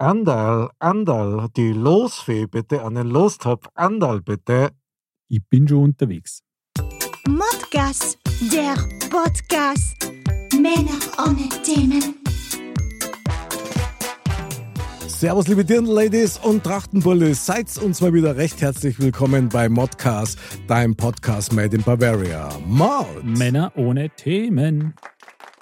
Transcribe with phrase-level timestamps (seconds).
[0.00, 4.70] Andal, Andal, die Losfee bitte, einen Lostopf, Andal bitte.
[5.28, 6.44] Ich bin schon unterwegs.
[7.26, 8.16] Modcast,
[8.52, 8.76] der
[9.10, 9.96] Podcast.
[10.52, 12.14] Männer ohne Themen.
[15.08, 17.44] Servus, liebe Dirndl-Ladies und Trachtenbullis.
[17.44, 20.38] Seid uns mal wieder recht herzlich willkommen bei Modcast,
[20.68, 22.50] deinem Podcast made in Bavaria.
[22.64, 23.24] Mod!
[23.24, 24.94] Männer ohne Themen.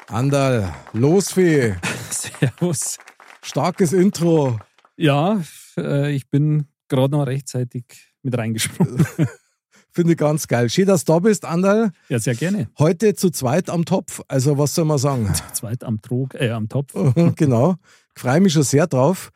[0.08, 1.76] Andal, Losfee,
[2.10, 2.98] Servus.
[3.46, 4.58] Starkes Intro.
[4.96, 5.40] Ja,
[5.78, 7.84] äh, ich bin gerade noch rechtzeitig
[8.22, 9.06] mit reingesprungen.
[9.90, 10.68] Finde ich ganz geil.
[10.68, 11.90] Schön, dass du da bist, Andal.
[12.08, 12.68] Ja, sehr gerne.
[12.78, 14.20] Heute zu zweit am Topf.
[14.28, 15.32] Also, was soll man sagen?
[15.54, 16.92] Zweit am Trog, äh, am Topf.
[17.36, 17.76] genau.
[18.14, 19.30] Ich freue mich schon sehr drauf.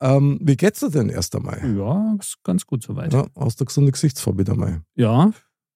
[0.00, 1.60] Ähm, wie geht's dir denn erst einmal?
[1.76, 3.12] Ja, ganz gut soweit.
[3.12, 4.82] Ja, hast du gesunde Gesichtsfarbe wieder mal?
[4.96, 5.30] Ja,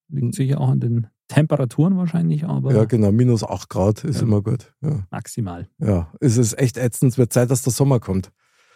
[0.08, 3.10] liegt sicher auch an den Temperaturen wahrscheinlich, aber Ja, genau.
[3.12, 4.22] Minus 8 Grad ist Ja.
[4.22, 4.72] immer gut.
[4.80, 5.04] Ja.
[5.10, 5.68] maximal.
[5.78, 7.12] ja, es ist echt ätzend.
[7.12, 8.30] Es wird Zeit, dass der Sommer kommt.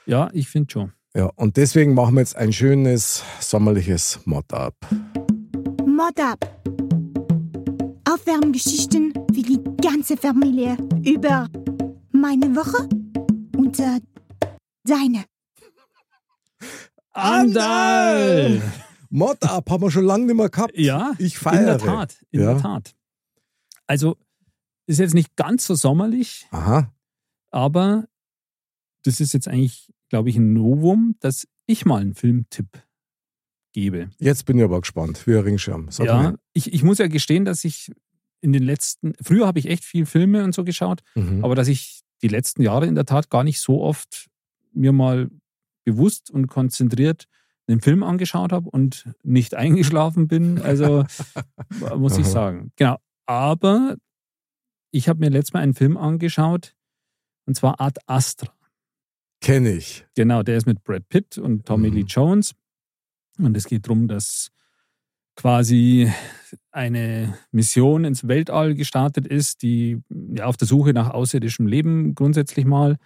[0.06, 0.92] Ja, ich finde schon.
[1.14, 4.74] Ja, und deswegen machen wir jetzt ein schönes sommerliches Mod-Up.
[5.86, 6.38] Mod up.
[8.12, 11.46] Aufwärmgeschichten für die ganze Familie über
[12.12, 12.88] meine Woche
[13.56, 14.00] und äh,
[14.84, 15.24] deine.
[17.12, 18.60] Andal!
[19.10, 20.76] Mod-Up haben wir schon lange nicht mehr gehabt.
[20.78, 21.64] Ja, Ich in feiere.
[21.66, 22.24] der Tat.
[22.30, 22.52] In Ja.
[22.54, 22.94] der Tat.
[23.86, 24.16] Also,
[24.86, 26.92] ist jetzt nicht ganz so sommerlich, Aha.
[27.50, 28.08] aber
[29.04, 32.68] das ist jetzt eigentlich, glaube ich, ein Novum, dass ich mal einen Filmtipp
[33.72, 34.10] gebe.
[34.18, 35.26] Jetzt bin ich aber gespannt.
[35.26, 35.90] Wie ein Ringschirm.
[35.90, 37.90] Sag ja, ich, ich muss ja gestehen, dass ich
[38.40, 41.44] in den letzten, früher habe ich echt viel Filme und so geschaut, Mhm.
[41.44, 44.28] aber dass ich die letzten Jahre in der Tat gar nicht so oft
[44.72, 45.30] mir mal
[45.84, 47.24] bewusst und konzentriert
[47.70, 50.60] einen Film angeschaut habe und nicht eingeschlafen bin.
[50.60, 51.04] Also
[51.96, 52.72] muss ich sagen.
[52.76, 52.96] Genau.
[53.26, 53.96] Aber
[54.90, 56.74] ich habe mir letztes Mal einen Film angeschaut
[57.46, 58.52] und zwar Ad Astra.
[59.40, 60.06] Kenne ich.
[60.14, 61.94] Genau, der ist mit Brad Pitt und Tommy Mhm.
[61.96, 62.54] Lee Jones.
[63.38, 64.50] Und es geht darum, dass
[65.34, 66.12] quasi
[66.70, 72.66] eine Mission ins Weltall gestartet ist, die ja, auf der Suche nach außerirdischem Leben grundsätzlich
[72.66, 72.96] mal.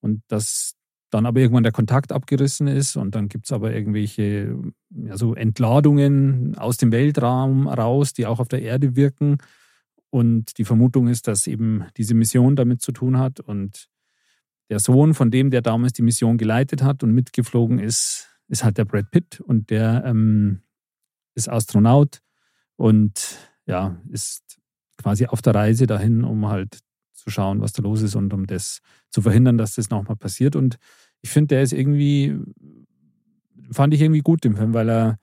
[0.00, 0.74] Und dass
[1.10, 4.56] dann aber irgendwann der Kontakt abgerissen ist und dann gibt es aber irgendwelche
[4.90, 9.38] ja, so Entladungen aus dem Weltraum raus, die auch auf der Erde wirken.
[10.10, 13.40] Und die Vermutung ist, dass eben diese Mission damit zu tun hat.
[13.40, 13.88] Und
[14.68, 18.78] der Sohn von dem, der damals die Mission geleitet hat und mitgeflogen ist, ist halt
[18.78, 20.62] der Brad Pitt und der ähm,
[21.34, 22.20] ist Astronaut
[22.76, 24.58] und ja, ist
[24.96, 26.80] quasi auf der Reise dahin, um halt
[27.20, 30.56] zu schauen, was da los ist und um das zu verhindern, dass das nochmal passiert.
[30.56, 30.76] Und
[31.22, 32.36] ich finde, der ist irgendwie,
[33.70, 35.18] fand ich irgendwie gut im Film, weil er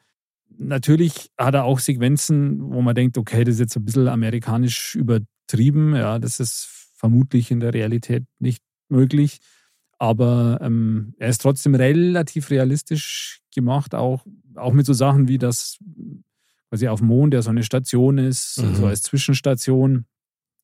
[0.57, 4.95] natürlich hat er auch Sequenzen, wo man denkt, okay, das ist jetzt ein bisschen amerikanisch
[4.95, 5.95] übertrieben.
[5.95, 9.39] Ja, das ist vermutlich in der Realität nicht möglich.
[9.99, 14.25] Aber ähm, er ist trotzdem relativ realistisch gemacht, auch,
[14.55, 15.77] auch mit so Sachen wie das
[16.69, 18.75] quasi auf dem Mond, der so eine Station ist, Mhm.
[18.75, 20.05] so als Zwischenstation,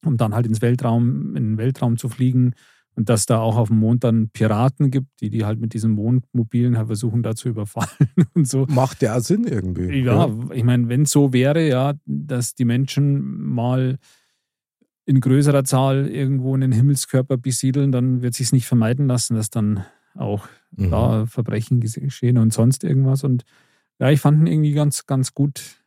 [0.06, 2.54] um dann halt ins Weltraum, in den Weltraum zu fliegen.
[2.96, 5.92] Und dass da auch auf dem Mond dann Piraten gibt, die die halt mit diesen
[5.92, 7.90] Mondmobilen halt versuchen, da zu überfallen
[8.36, 8.68] und so.
[8.70, 10.04] Macht ja Sinn irgendwie.
[10.04, 13.98] Ja, ich meine, wenn es so wäre, ja, dass die Menschen mal
[15.06, 19.84] in größerer Zahl irgendwo einen Himmelskörper besiedeln, dann wird sich nicht vermeiden lassen, dass dann
[20.16, 20.90] auch Mhm.
[20.92, 23.24] da Verbrechen geschehen und sonst irgendwas.
[23.24, 23.44] Und
[24.00, 25.84] ja, ich fand ihn irgendwie ganz, ganz gut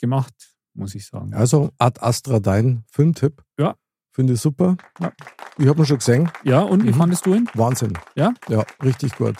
[0.00, 0.34] gemacht,
[0.74, 1.34] muss ich sagen.
[1.34, 3.42] Also Ad Astra, dein Filmtipp.
[3.58, 3.74] Ja.
[4.12, 4.76] Finde ich super.
[5.00, 5.12] Ja.
[5.58, 6.30] Ich habe ihn schon gesehen.
[6.44, 6.94] Ja, und wie Mhm.
[6.94, 7.48] fandest du ihn?
[7.54, 7.94] Wahnsinn.
[8.14, 8.32] Ja?
[8.48, 9.34] Ja, richtig gut.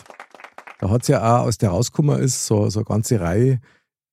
[0.79, 3.59] Da hat es ja auch, als der rausgekommen ist, so, so eine ganze Reihe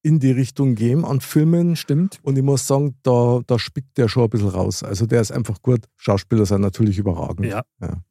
[0.04, 1.74] in die Richtung gegeben an Filmen.
[1.76, 2.18] Stimmt.
[2.22, 4.82] Und ich muss sagen, da, da spickt der schon ein bisschen raus.
[4.82, 5.86] Also der ist einfach gut.
[5.96, 7.46] Schauspieler sind natürlich überragend.
[7.46, 7.62] Ja.
[7.80, 8.02] Ja.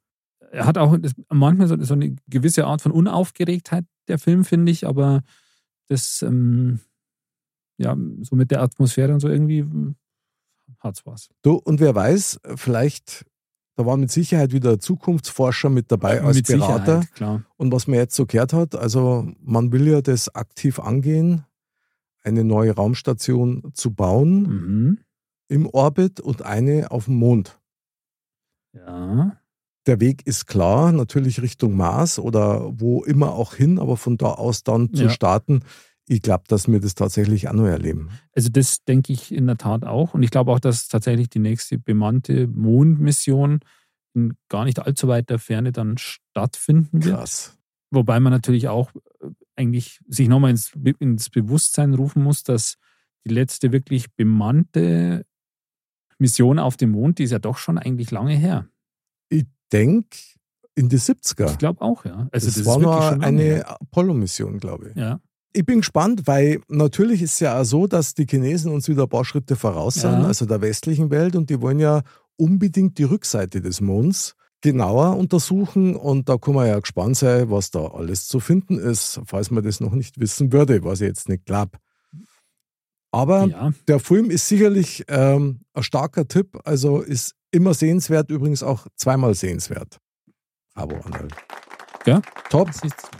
[0.50, 0.94] Er hat auch
[1.30, 5.22] manchmal so, so eine gewisse Art von Unaufgeregtheit, der Film, finde ich, aber
[5.88, 6.80] das, ähm,
[7.82, 9.64] ja, so mit der Atmosphäre und so irgendwie
[10.80, 11.28] hat's was.
[11.42, 13.24] Du, und wer weiß, vielleicht,
[13.76, 17.02] da waren mit Sicherheit wieder Zukunftsforscher mit dabei als mit Berater.
[17.56, 21.44] Und was man jetzt so gehört hat, also man will ja das aktiv angehen,
[22.24, 24.98] eine neue Raumstation zu bauen Mhm.
[25.48, 27.58] im Orbit und eine auf dem Mond.
[28.74, 29.36] Ja.
[29.86, 34.26] der Weg ist klar, natürlich Richtung Mars oder wo immer auch hin, aber von da
[34.26, 35.10] aus dann zu Ja.
[35.10, 35.64] starten,
[36.12, 38.10] ich glaube, dass wir das tatsächlich auch noch erleben.
[38.34, 40.12] Also das denke ich in der Tat auch.
[40.12, 43.60] Und ich glaube auch, dass tatsächlich die nächste bemannte Mondmission
[44.14, 47.16] in gar nicht allzu weiter Ferne dann stattfinden wird.
[47.16, 47.58] Krass.
[47.90, 52.76] Wobei man natürlich auch äh, eigentlich sich nochmal ins, ins Bewusstsein rufen muss, dass
[53.24, 55.24] die letzte wirklich bemannte
[56.18, 58.68] Mission auf dem Mond, die ist ja doch schon eigentlich lange her.
[59.30, 60.16] Ich denke,
[60.74, 61.52] in die 70er.
[61.52, 62.28] Ich glaube auch, ja.
[62.32, 63.66] Also das, das, war ist wirklich nur eine.
[63.66, 64.96] Apollo-Mission, glaube ich.
[64.96, 65.20] Ja,
[65.54, 69.02] Ich bin gespannt, weil natürlich ist es ja auch so, dass die Chinesen uns wieder
[69.02, 70.26] ein paar Schritte voraus sind, Ja.
[70.26, 72.02] also der westlichen Welt, und die wollen ja
[72.36, 75.94] unbedingt die Rückseite des Monds genauer untersuchen.
[75.94, 79.62] Und da kann man ja gespannt sein, was da alles zu finden ist, falls man
[79.62, 81.78] das noch nicht wissen würde, was ich jetzt nicht glaube.
[83.10, 83.72] Aber ja.
[83.88, 89.34] der Film ist sicherlich ähm, ein starker Tipp, also ist immer sehenswert, übrigens auch zweimal
[89.34, 89.98] sehenswert.
[90.74, 91.34] Abo Arnold.
[92.06, 92.22] Ja?
[92.48, 92.70] Top.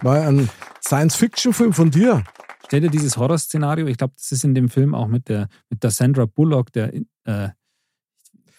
[0.02, 0.49] Mal ein
[0.96, 2.22] Science-Fiction-Film von dir.
[2.66, 5.82] Stell dir dieses Horrorszenario, ich glaube, das ist in dem Film auch mit der, mit
[5.82, 6.92] der Sandra Bullock, der
[7.24, 7.48] äh,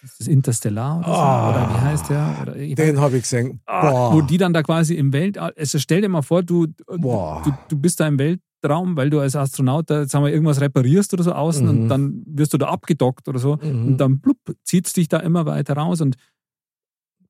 [0.02, 1.14] ist das Interstellar oder so?
[1.14, 1.50] Ah.
[1.52, 2.38] Oder wie heißt der?
[2.42, 3.62] Oder Den habe ich gesehen.
[3.68, 4.14] Ah, Boah.
[4.16, 7.44] wo die dann da quasi im Weltall, also stell dir mal vor, du, Boah.
[7.46, 11.14] du, du bist da im Weltraum, weil du als Astronaut da, sagen wir, irgendwas reparierst
[11.14, 11.70] oder so außen Mhm.
[11.84, 13.86] und dann wirst du da abgedockt oder so Mhm.
[13.90, 16.16] und dann blub, zieht es dich da immer weiter raus und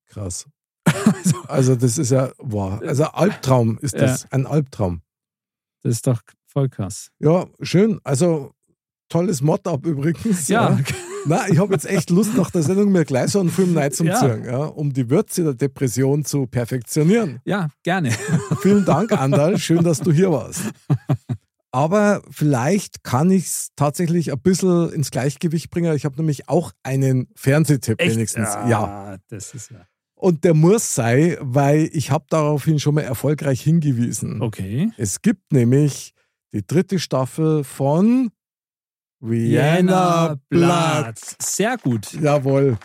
[0.07, 0.47] Krass.
[1.47, 5.01] Also das ist ja, boah, also Albtraum ist das, ein Albtraum.
[5.83, 7.09] das ist doch voll krass.
[7.19, 7.99] Ja, schön.
[8.03, 8.51] Also
[9.09, 10.47] tolles Mod-Up übrigens.
[10.47, 10.79] Ja,
[11.25, 14.03] Na, ich habe jetzt echt Lust, nach der Sendung mir gleich so einen Film zu
[14.03, 14.35] Ja.
[14.37, 17.39] ja, um die Würze der Depression zu perfektionieren.
[17.45, 18.11] ja, gerne.
[18.61, 19.57] Vielen Dank, Andal.
[19.57, 20.61] Schön, dass du hier warst.
[21.71, 25.95] Aber vielleicht kann ich es tatsächlich ein bisschen ins Gleichgewicht bringen.
[25.95, 28.49] Ich habe nämlich auch einen Fernsehtipp wenigstens.
[28.67, 29.17] ja.
[29.29, 29.85] das ist ja.
[30.23, 34.41] Und der muss sein, weil ich habe daraufhin schon mal erfolgreich hingewiesen.
[34.41, 34.89] Okay.
[34.95, 36.13] Es gibt nämlich
[36.53, 38.31] die dritte Staffel von
[39.19, 41.15] Vienna Blood.
[41.41, 42.13] Sehr gut.
[42.13, 42.77] Jawohl.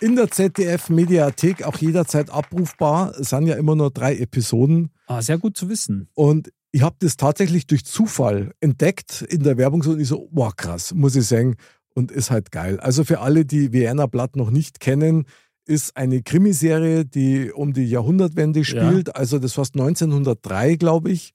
[0.00, 3.16] In der ZDF-Mediathek auch jederzeit abrufbar.
[3.16, 4.90] Es sind ja immer nur drei Episoden.
[5.06, 6.08] Ah, sehr gut zu wissen.
[6.14, 10.52] Und ich habe das tatsächlich durch Zufall entdeckt in der Werbung und ich so, wow,
[10.56, 11.54] krass, muss ich sagen.
[11.94, 12.80] Und ist halt geil.
[12.80, 15.26] Also für alle, die Vienna Blood noch nicht kennen,
[15.66, 19.14] ist eine Krimiserie, die um die Jahrhundertwende spielt.
[19.16, 21.34] Also das war 1903, glaube ich.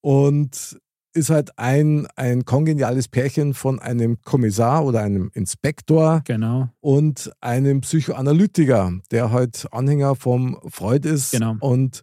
[0.00, 0.78] Und
[1.14, 6.68] ist halt ein, ein kongeniales Pärchen von einem Kommissar oder einem Inspektor Genau.
[6.80, 11.56] und einem Psychoanalytiker, der halt Anhänger vom Freud ist Genau.
[11.60, 12.02] und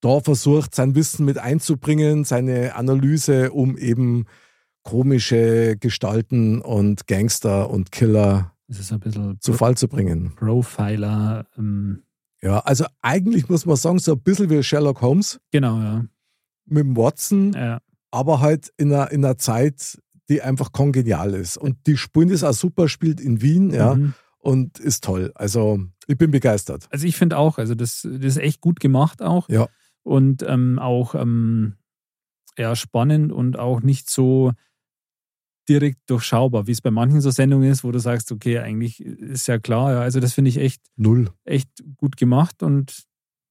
[0.00, 4.24] da versucht, sein Wissen mit einzubringen, seine Analyse, um eben
[4.82, 10.32] komische Gestalten und Gangster und Killer Das ist ein bisschen zu Fall zu bringen.
[10.36, 11.44] Profiler.
[11.58, 12.04] Ähm,
[12.40, 16.04] Ja, also eigentlich muss man sagen, so ein bisschen wie Sherlock Holmes genau, ja.
[16.66, 17.80] mit dem Watson, ja.
[18.12, 21.56] aber halt in einer, in einer Zeit, die einfach kongenial ist.
[21.56, 24.14] Und die spielen das auch super, spielt in Wien, ja, Mhm.
[24.38, 25.32] und ist toll.
[25.34, 26.86] Also ich bin begeistert.
[26.92, 29.48] Also ich finde auch, also das, das ist echt gut gemacht auch.
[29.48, 29.66] Ja.
[30.04, 31.74] Und ähm, auch ähm,
[32.56, 34.52] ja, spannend und auch nicht so
[35.70, 39.46] direkt durchschaubar, wie es bei manchen so Sendungen ist, wo du sagst, okay, eigentlich ist
[39.46, 41.30] ja klar, ja, also das finde ich echt, Null.
[41.44, 43.04] echt gut gemacht und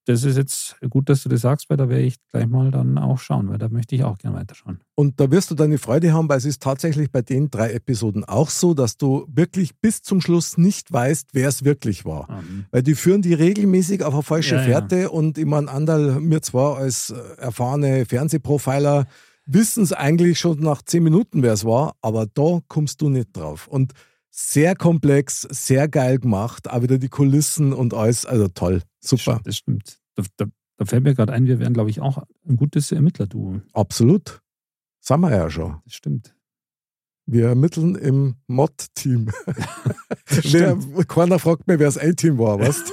[0.05, 2.97] das ist jetzt gut, dass du das sagst, weil da werde ich gleich mal dann
[2.97, 4.79] auch schauen, weil da möchte ich auch gerne weiterschauen.
[4.95, 8.23] Und da wirst du deine Freude haben, weil es ist tatsächlich bei den drei Episoden
[8.25, 12.27] auch so, dass du wirklich bis zum Schluss nicht weißt, wer es wirklich war.
[12.29, 14.67] Ähm, Weil die führen die regelmäßig auf eine falsche Ja, ja.
[14.67, 19.05] Fährte und ich meine, Andal, mir zwar als äh, erfahrene Fernsehprofiler
[19.51, 23.35] wissen es eigentlich schon nach zehn Minuten, wer es war, aber da kommst du nicht
[23.35, 23.67] drauf.
[23.67, 23.93] Und
[24.29, 29.57] sehr komplex, sehr geil gemacht, auch wieder die Kulissen und alles, also toll, super, Das
[29.57, 29.99] stimmt.
[30.15, 30.45] Da, da,
[30.77, 33.61] da fällt mir gerade ein, wir wären, glaube ich, auch ein gutes Ermittlerduo.
[33.73, 34.41] absolut.
[35.01, 35.81] Sind wir ja schon.
[35.85, 36.35] Das stimmt.
[37.25, 39.31] Wir ermitteln im Mod-Team.
[41.07, 42.83] Keiner fragt mir, wer das A-Team war, was?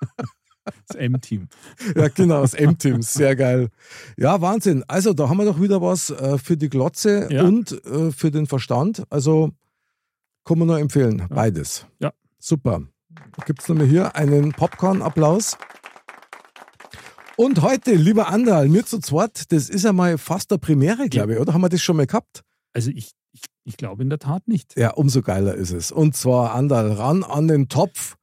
[0.88, 1.48] Das M-Team.
[1.96, 3.68] Ja, genau, das M-Team, sehr geil.
[4.16, 4.84] Ja, Wahnsinn.
[4.88, 7.44] Also, da haben wir doch wieder was äh, für die Glotze Ja.
[7.44, 9.04] und äh, für den Verstand.
[9.10, 9.50] Also,
[10.44, 11.86] kann man nur empfehlen, beides.
[12.00, 12.12] Ja.
[12.38, 12.82] Super.
[13.46, 15.56] Gibt es nochmal hier einen Popcorn-Applaus.
[17.36, 21.34] Und heute, lieber Andal, mir zu zweit, das ist ja mal fast eine Premiere, glaube
[21.34, 21.54] ich, oder?
[21.54, 22.42] Haben wir das schon mal gehabt?
[22.74, 24.76] Also ich, ich, ich glaube in der Tat nicht.
[24.76, 25.90] Ja, umso geiler ist es.
[25.90, 28.16] Und zwar, Andal, ran an den Topf.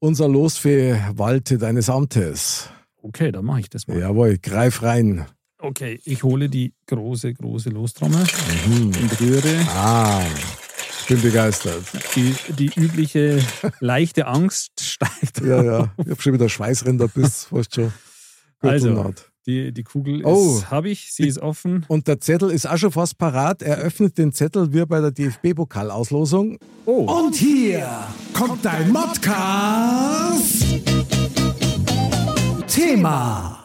[0.00, 2.68] Unser Losfee walte deines Amtes.
[3.02, 3.98] Okay, dann mache ich das mal.
[3.98, 5.26] Jawohl, greif rein.
[5.60, 8.24] Okay, ich hole die große, große Lostrommel
[8.68, 8.86] Mhm.
[8.94, 9.58] und rühre.
[9.74, 10.20] Ah,
[11.08, 11.82] bin begeistert.
[12.14, 13.42] Die, die übliche
[13.80, 15.40] leichte Angst steigt.
[15.40, 15.92] Ja, ja.
[15.98, 17.92] Ich habe schon wieder Schweißränder bis fast schon.
[18.60, 19.12] Also,
[19.48, 20.62] die, die Kugel Oh.
[20.70, 21.84] habe ich, sie ist offen.
[21.88, 23.62] Und der Zettel ist auch schon fast parat.
[23.62, 26.58] Er öffnet den Zettel wie bei der DFB-Pokalauslosung.
[26.84, 27.88] Oh, Und hier
[28.34, 30.64] kommt dein Modcast.
[32.68, 33.64] Thema.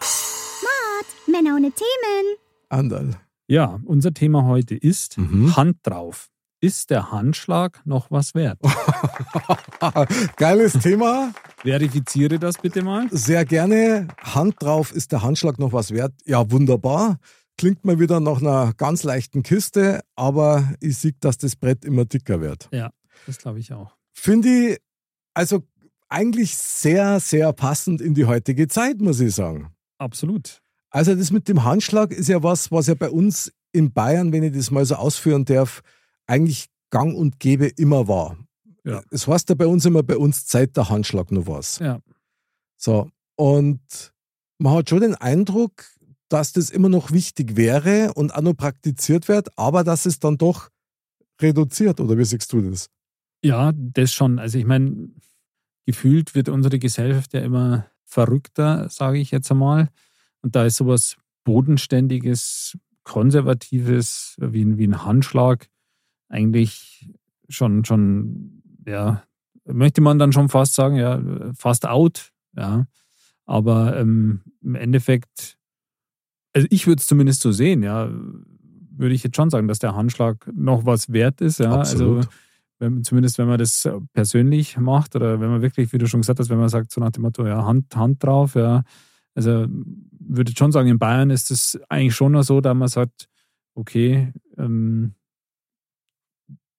[1.27, 2.37] Männer ohne Themen.
[2.69, 3.15] Andal.
[3.47, 5.55] ja, unser Thema heute ist Mhm.
[5.55, 6.29] Hand drauf.
[6.63, 8.57] Ist der Handschlag noch was wert?
[10.37, 11.33] Geiles Thema.
[11.57, 13.09] Verifiziere das bitte mal.
[13.11, 14.07] Sehr gerne.
[14.21, 16.13] Hand drauf, ist der Handschlag noch was wert?
[16.23, 17.19] Ja, wunderbar.
[17.57, 22.05] Klingt mal wieder nach einer ganz leichten Kiste, aber ich sehe, dass das Brett immer
[22.05, 22.69] dicker wird.
[22.71, 22.91] Ja,
[23.25, 23.97] das glaube ich auch.
[24.13, 24.77] Finde ich
[25.33, 25.63] also
[26.07, 29.73] eigentlich sehr, sehr passend in die heutige Zeit, muss ich sagen.
[29.97, 30.61] Absolut.
[30.91, 34.43] Also das mit dem Handschlag ist ja was, was ja bei uns in Bayern, wenn
[34.43, 35.83] ich das mal so ausführen darf,
[36.27, 38.37] eigentlich gang und gäbe immer war.
[38.83, 39.01] Ja.
[39.11, 41.79] Es heißt ja bei uns immer, bei uns Zeit der Handschlag nur was.
[41.79, 41.99] Ja.
[42.77, 44.13] So, und
[44.57, 45.85] man hat schon den Eindruck,
[46.29, 50.37] dass das immer noch wichtig wäre und auch noch praktiziert wird, aber dass es dann
[50.37, 50.69] doch
[51.41, 52.89] reduziert, oder wie siehst du das?
[53.43, 54.39] Ja, das schon.
[54.39, 55.09] Also ich meine,
[55.85, 59.89] gefühlt wird unsere Gesellschaft ja immer verrückter, sage ich jetzt einmal.
[60.41, 65.67] Und da ist sowas Bodenständiges, Konservatives wie, wie ein Handschlag
[66.33, 67.09] eigentlich
[67.47, 69.23] schon, schon, ja,
[69.65, 71.21] möchte man dann schon fast sagen, ja,
[71.55, 72.87] fast out, ja.
[73.45, 75.57] Aber ähm, im Endeffekt,
[76.53, 79.95] also ich würde es zumindest so sehen, ja, würde ich jetzt schon sagen, dass der
[79.95, 81.71] Handschlag noch was wert ist, ja.
[81.71, 82.17] Absolut.
[82.17, 82.29] Also
[82.79, 86.39] wenn, zumindest wenn man das persönlich macht oder wenn man wirklich, wie du schon gesagt
[86.39, 88.83] hast, wenn man sagt, so nach dem Motto, ja, Hand, Hand drauf, ja.
[89.35, 92.87] Also würde ich schon sagen, in Bayern ist es eigentlich schon noch so, da man
[92.87, 93.27] sagt,
[93.75, 95.13] okay, ähm,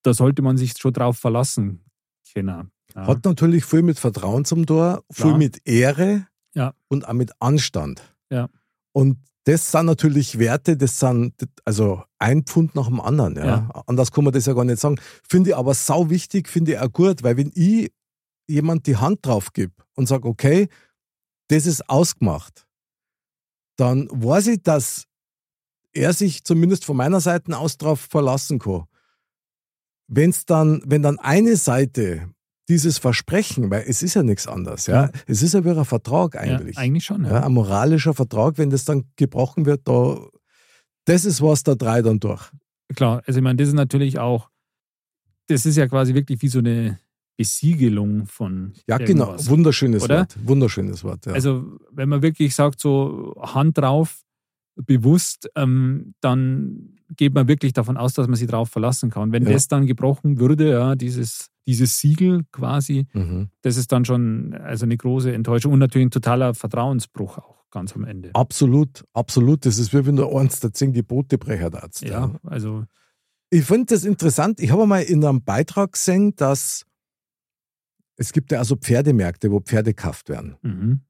[0.05, 1.85] da sollte man sich schon drauf verlassen
[2.33, 2.71] können.
[2.95, 3.07] Ja.
[3.07, 5.39] Hat natürlich viel mit Vertrauen zum Tor, viel Klar.
[5.39, 6.75] mit Ehre Ja.
[6.89, 8.15] und auch mit Anstand.
[8.31, 8.49] Ja.
[8.93, 11.35] Und das sind natürlich Werte, das sind
[11.65, 13.37] also ein Pfund nach dem anderen.
[13.37, 13.45] Ja.
[13.45, 13.83] Ja.
[13.87, 14.97] Anders kann man das ja gar nicht sagen.
[15.29, 17.93] Finde ich aber sau wichtig, finde ich auch gut, weil wenn ich
[18.47, 20.69] jemand die Hand drauf gebe und sage, okay,
[21.49, 22.67] das ist ausgemacht,
[23.77, 25.07] dann weiß ich, dass
[25.93, 28.85] er sich zumindest von meiner Seite aus darauf verlassen kann.
[30.09, 32.29] Wenn's dann, wenn dann eine Seite
[32.69, 35.11] dieses Versprechen, weil es ist ja nichts anderes, ja, Ja.
[35.27, 36.79] es ist ja wie ein Vertrag ja, eigentlich.
[36.79, 37.45] eigentlich schon, Ja, ja.
[37.45, 40.19] ein moralischer Vertrag, wenn das dann gebrochen wird, da,
[41.05, 42.51] das ist was, da drei dann durch.
[42.95, 44.49] Klar, also ich meine, das ist natürlich auch,
[45.49, 46.99] das ist ja quasi wirklich wie so eine
[47.37, 49.37] Besiegelung von Ja, genau.
[49.39, 50.21] Wunderschönes Oder?
[50.21, 50.37] Wort.
[50.45, 51.27] Wunderschönes Wort.
[51.27, 51.33] Ja.
[51.33, 54.23] Also wenn man wirklich sagt, so Hand drauf,
[54.77, 59.33] bewusst, ähm, dann geht man wirklich davon aus, dass man sich drauf verlassen kann.
[59.33, 59.53] Wenn Ja.
[59.53, 63.49] das dann gebrochen würde, ja, dieses, dieses Siegel quasi, mhm.
[63.63, 67.95] das ist dann schon also eine große Enttäuschung und natürlich ein totaler Vertrauensbruch auch ganz
[67.95, 68.31] am Ende.
[68.35, 69.67] Absolut, absolut.
[69.67, 72.03] Das ist wie wenn du eins der zehn Gebote brecher darfst.
[72.03, 72.85] Ja, also
[73.51, 74.61] Ich finde das interessant.
[74.61, 76.85] Ich habe mal in einem Beitrag gesehen, dass
[78.17, 80.57] es gibt ja also Pferdemärkte, wo Pferde gekauft werden.
[80.63, 81.01] mhm.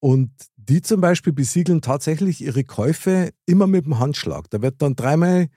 [0.00, 0.30] Und
[0.68, 4.48] die zum Beispiel besiegeln tatsächlich ihre Käufe immer mit dem Handschlag.
[4.50, 5.48] Da wird dann dreimal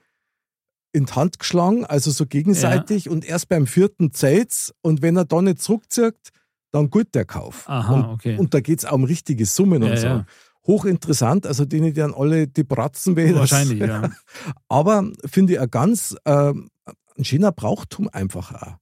[0.92, 4.72] in die Hand geschlagen, also so gegenseitig, und erst beim vierten zählt's.
[4.82, 6.30] Und wenn er da nicht zurückzieht,
[6.70, 7.68] dann gut der Kauf.
[7.68, 8.36] Aha, und, okay.
[8.38, 10.06] und da geht es auch um richtige Summen Ja, und so.
[10.06, 10.26] ja.
[10.66, 14.10] Hochinteressant, also denen, die dann alle die Bratzen das- wahrscheinlich, ja.
[14.68, 16.70] Aber finde ich ein ganz ähm,
[17.16, 18.76] ein schöner Brauchtum einfach auch.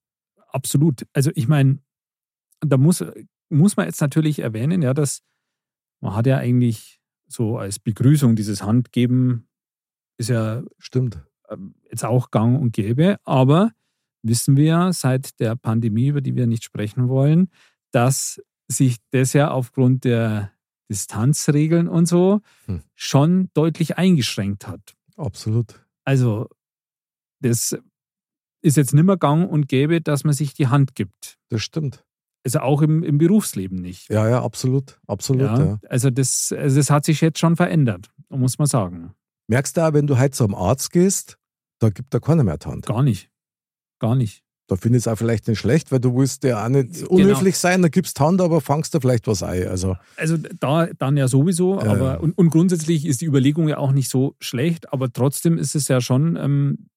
[0.48, 1.06] Absolut.
[1.12, 1.78] Also ich meine,
[2.60, 3.04] da muss,
[3.50, 5.20] muss man jetzt natürlich erwähnen, ja, dass
[6.06, 9.48] man hat ja eigentlich so als Begrüßung dieses Handgeben
[10.18, 11.18] ist ja Stimmt.
[11.50, 13.72] ähm, jetzt auch gang und gäbe, aber
[14.22, 17.50] wissen wir ja seit der Pandemie, über die wir nicht sprechen wollen,
[17.90, 20.52] dass sich das ja aufgrund der
[20.88, 22.82] Distanzregeln und so Hm.
[22.94, 24.94] schon deutlich eingeschränkt hat.
[25.16, 25.84] Absolut.
[26.04, 26.48] Also
[27.40, 27.76] das
[28.62, 31.38] ist jetzt nicht mehr gang und gäbe, dass man sich die Hand gibt.
[31.48, 32.04] Das stimmt.
[32.46, 34.08] Also auch im, im Berufsleben nicht.
[34.08, 35.00] Ja, ja, absolut.
[35.08, 35.42] Absolut.
[35.42, 35.64] Ja.
[35.64, 39.12] Ja, also, das, also das hat sich jetzt schon verändert, muss man sagen.
[39.48, 41.38] Merkst du auch, wenn du heute zum Arzt gehst,
[41.80, 42.86] da gibt da keiner mehr die Hand.
[42.86, 43.30] Gar nicht.
[43.98, 44.44] Gar nicht.
[44.68, 47.10] Da finde ich es auch vielleicht nicht schlecht, weil du willst ja auch nicht Genau.
[47.10, 49.66] unhöflich sein, da gibst Hand, aber fangst da vielleicht was ein.
[49.68, 52.20] Also, Also da dann ja sowieso, Ja, aber.
[52.20, 55.86] Und, und grundsätzlich ist die Überlegung ja auch nicht so schlecht, aber trotzdem ist es
[55.88, 56.88] ja schon ähm,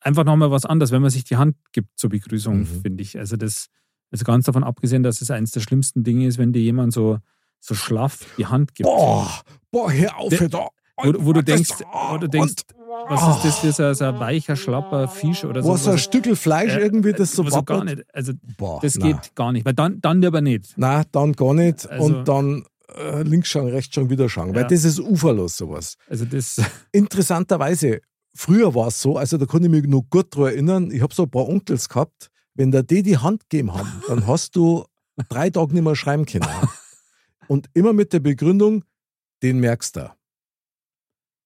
[0.00, 2.66] einfach nochmal was anderes, wenn man sich die Hand gibt zur Begrüßung, Mhm.
[2.82, 3.18] finde ich.
[3.18, 3.68] Also das,
[4.14, 7.18] also ganz davon abgesehen, dass es eines der schlimmsten Dinge ist, wenn dir jemand so,
[7.58, 8.86] so schlaff die Hand gibt.
[8.88, 9.28] boah,
[9.72, 10.68] boah, hör auf, hör da.
[11.02, 11.70] Wo, wo du denkst,
[12.10, 12.62] wo du denkst,
[13.08, 15.70] was ist das für so, so ein weicher, schlapper Fisch oder so?
[15.70, 17.96] Was so ein Stückel Fleisch äh, irgendwie, das so so gar wappert?
[17.96, 18.14] nicht.
[18.14, 19.06] Also Boah, das na.
[19.08, 19.66] geht gar nicht.
[19.66, 20.72] Weil dann, dann aber nicht.
[20.76, 21.90] Nein, dann gar nicht.
[21.90, 22.64] Also- und dann
[22.96, 24.54] äh, links schauen, rechts schauen, wieder schauen.
[24.54, 24.68] Weil Ja.
[24.68, 25.96] das ist uferlos, sowas.
[26.08, 26.60] Also das,
[26.92, 28.00] Interessanterweise,
[28.32, 31.12] früher war es so, also da kann ich mich noch gut daran erinnern, ich habe
[31.12, 34.84] so ein paar Onkels gehabt, wenn da die die Hand gegeben haben, dann hast du
[35.28, 36.46] drei Tage nicht mehr schreiben können.
[37.48, 38.84] Und immer mit der Begründung,
[39.42, 40.10] den merkst du.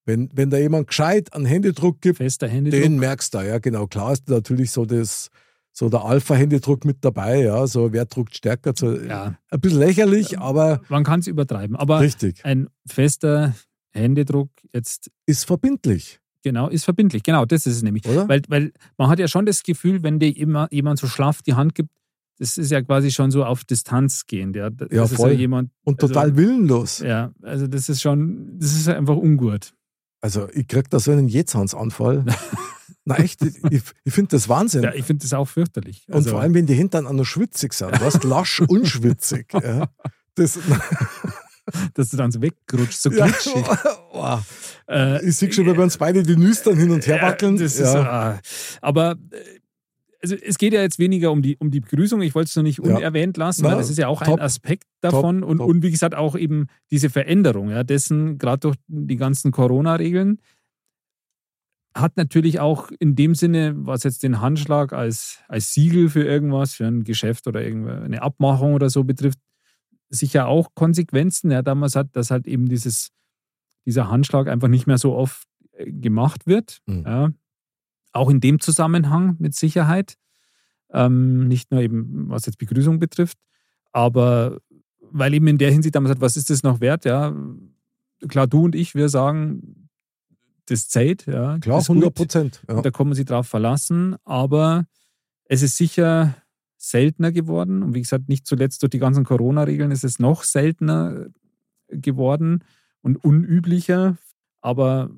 [0.05, 2.81] Wenn, wenn da jemand gescheit einen Händedruck gibt, fester Händedruck.
[2.83, 3.87] den merkst du, ja genau.
[3.87, 5.29] Klar ist natürlich so das,
[5.73, 9.37] so der Alpha-Händedruck mit dabei, ja, so wer druckt stärker, so Ja.
[9.51, 11.77] ein bisschen lächerlich, aber Man kann es übertreiben.
[11.77, 12.43] Aber richtig.
[12.45, 13.55] ein fester
[13.91, 17.23] Händedruck jetzt Ist verbindlich, genau ist verbindlich.
[17.23, 18.07] Genau, das ist es nämlich.
[18.07, 18.29] oder?
[18.29, 21.55] Weil, weil man hat ja schon das Gefühl, wenn dir immer jemand so schlaff die
[21.55, 21.91] Hand gibt,
[22.39, 24.55] das ist ja quasi schon so auf Distanz gehend.
[24.57, 25.33] Ja, das Ja, voll.
[25.33, 25.71] ja jemand.
[25.85, 27.01] Und also- total willenlos.
[27.01, 29.73] Ja, also das ist schon, das ist einfach ungut.
[30.21, 32.25] Also ich krieg da so einen Jähzahnsanfall.
[33.05, 34.83] Na echt, ich, ich finde das Wahnsinn.
[34.83, 36.05] Ja, ich finde das auch fürchterlich.
[36.09, 37.93] und Also, vor allem, wenn die Hintern auch noch schwitzig sind.
[37.93, 39.47] Du hast lasch und schwitzig.
[39.55, 39.89] Ja.
[40.35, 40.59] Das,
[41.95, 43.65] dass du dann so wegrutschst, so ja, glitschig.
[44.13, 44.39] oh,
[44.89, 47.57] Äh, ich sehe schon, wie wir uns beide die Nüstern hin und her Ja, wackeln.
[47.59, 47.85] das ja.
[47.85, 48.41] ist, ah.
[48.81, 49.37] aber äh,
[50.23, 52.23] also es geht ja jetzt weniger um die, um die Begrüßung.
[52.23, 52.97] Ich wollte es noch nicht Ja.
[52.97, 55.43] unerwähnt lassen, Na, weil das ist ja auch top, ein Aspekt davon.
[55.45, 55.69] und, top.
[55.69, 60.41] und wie gesagt, auch eben diese Veränderung, ja, dessen, gerade durch die ganzen Corona-Regeln,
[61.95, 66.75] hat natürlich auch in dem Sinne, was jetzt den Handschlag als, als Siegel für irgendwas,
[66.75, 69.39] für ein Geschäft oder eine Abmachung oder so betrifft,
[70.11, 71.51] sicher auch Konsequenzen.
[71.51, 73.11] Ja, damals hat das halt eben dieses,
[73.87, 76.79] dieser Handschlag einfach nicht mehr so oft äh, gemacht wird.
[76.87, 77.05] Mhm.
[77.07, 77.31] Ja.
[78.13, 80.15] Auch in dem Zusammenhang mit Sicherheit.
[80.91, 83.39] Ähm, nicht nur eben, was jetzt Begrüßung betrifft,
[83.93, 84.59] aber
[85.11, 87.05] weil eben in der Hinsicht damals hat, was ist das noch wert?
[87.05, 87.35] Ja,
[88.27, 89.89] klar, du und ich, wir sagen,
[90.67, 91.59] das zählt, ja.
[91.59, 92.15] Klar, das ist 100 gut.
[92.15, 92.63] Prozent.
[92.69, 92.81] Ja.
[92.81, 94.17] Da kann man sich drauf verlassen.
[94.25, 94.87] Aber
[95.45, 96.35] es ist sicher
[96.91, 97.83] seltener geworden.
[97.83, 101.27] Und wie gesagt, nicht zuletzt durch die ganzen Corona-Regeln ist es noch seltener
[101.89, 102.65] geworden
[103.03, 104.17] und unüblicher.
[104.61, 105.11] Aber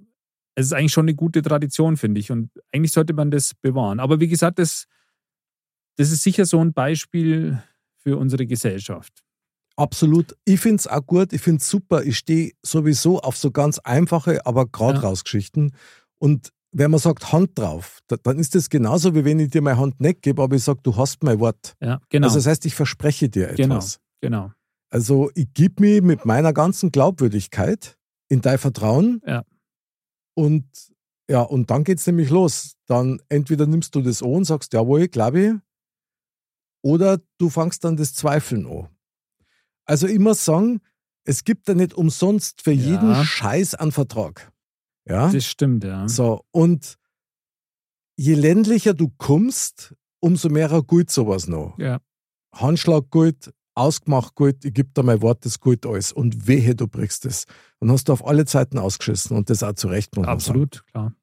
[0.55, 2.31] es ist eigentlich schon eine gute Tradition, finde ich.
[2.31, 4.01] Und eigentlich sollte man das bewahren.
[4.01, 4.87] Aber wie gesagt, das,
[5.97, 7.63] das ist sicher so ein Beispiel
[7.97, 9.23] für unsere Gesellschaft.
[9.77, 10.37] Absolut.
[10.45, 12.05] Ich finde es auch gut, ich finde es super.
[12.05, 15.13] Ich stehe sowieso auf so ganz einfache, aber gerade Ja.
[15.13, 15.73] Geschichten.
[16.19, 19.61] Und wenn man sagt Hand drauf, da, dann ist das genauso, wie wenn ich dir
[19.63, 21.75] meine Hand nicht gebe, aber ich sage, du hast mein Wort.
[21.81, 22.27] Ja, genau.
[22.29, 23.77] Also das heißt, ich verspreche dir Genau.
[23.77, 23.99] etwas.
[24.21, 24.53] genau.
[24.91, 27.97] Also ich gebe mich mit meiner ganzen Glaubwürdigkeit
[28.29, 29.21] in dein Vertrauen.
[29.27, 29.45] Ja.
[30.35, 30.65] Und
[31.29, 32.75] ja, und dann geht's nämlich los.
[32.87, 35.53] Dann entweder nimmst du das an und sagst, jawohl, glaube ich,
[36.83, 38.89] oder du fangst dann das Zweifeln an.
[39.85, 40.81] Also muss sagen,
[41.25, 42.91] es gibt da nicht umsonst für Ja.
[42.91, 44.51] jeden Scheiß einen Vertrag.
[45.11, 45.31] Ja.
[45.31, 46.09] Das stimmt, ja.
[46.09, 46.97] So, und
[48.17, 51.79] je ländlicher du kommst, umso mehr gilt sowas noch.
[51.79, 52.01] Ja,
[52.53, 56.13] Handschlag gut, ausgemacht gut, ich gebe dir mein Wort, das gut alles.
[56.13, 57.47] Und wehe, du brichst es.
[57.81, 60.61] Dann hast du auf alle Zeiten ausgeschissen und das auch zu Recht, muss man sagen.
[60.61, 61.15] absolut, klar.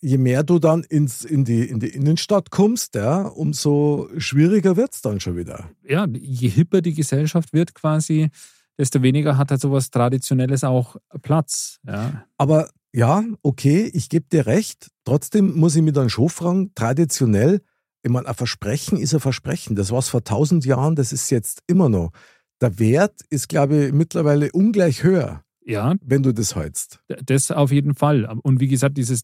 [0.00, 4.92] Je mehr du dann ins, in, die, in die Innenstadt kommst, ja, umso schwieriger wird
[4.92, 5.70] es dann schon wieder.
[5.82, 8.28] ja, je hipper die Gesellschaft wird quasi,
[8.76, 11.80] desto weniger hat halt sowas Traditionelles auch Platz.
[11.86, 14.92] Ja, Aber ja, okay, ich gebe dir recht.
[15.04, 17.60] Trotzdem muss ich mich dann schon fragen, traditionell,
[18.04, 19.74] ich meine, ein Versprechen ist ein Versprechen.
[19.74, 22.12] Das war es vor tausend Jahren, das ist jetzt immer noch.
[22.60, 27.00] Der Wert ist, glaube ich, mittlerweile ungleich höher, ja wenn du das hältst.
[27.08, 28.26] das auf jeden Fall.
[28.42, 29.22] Und wie gesagt, dieses,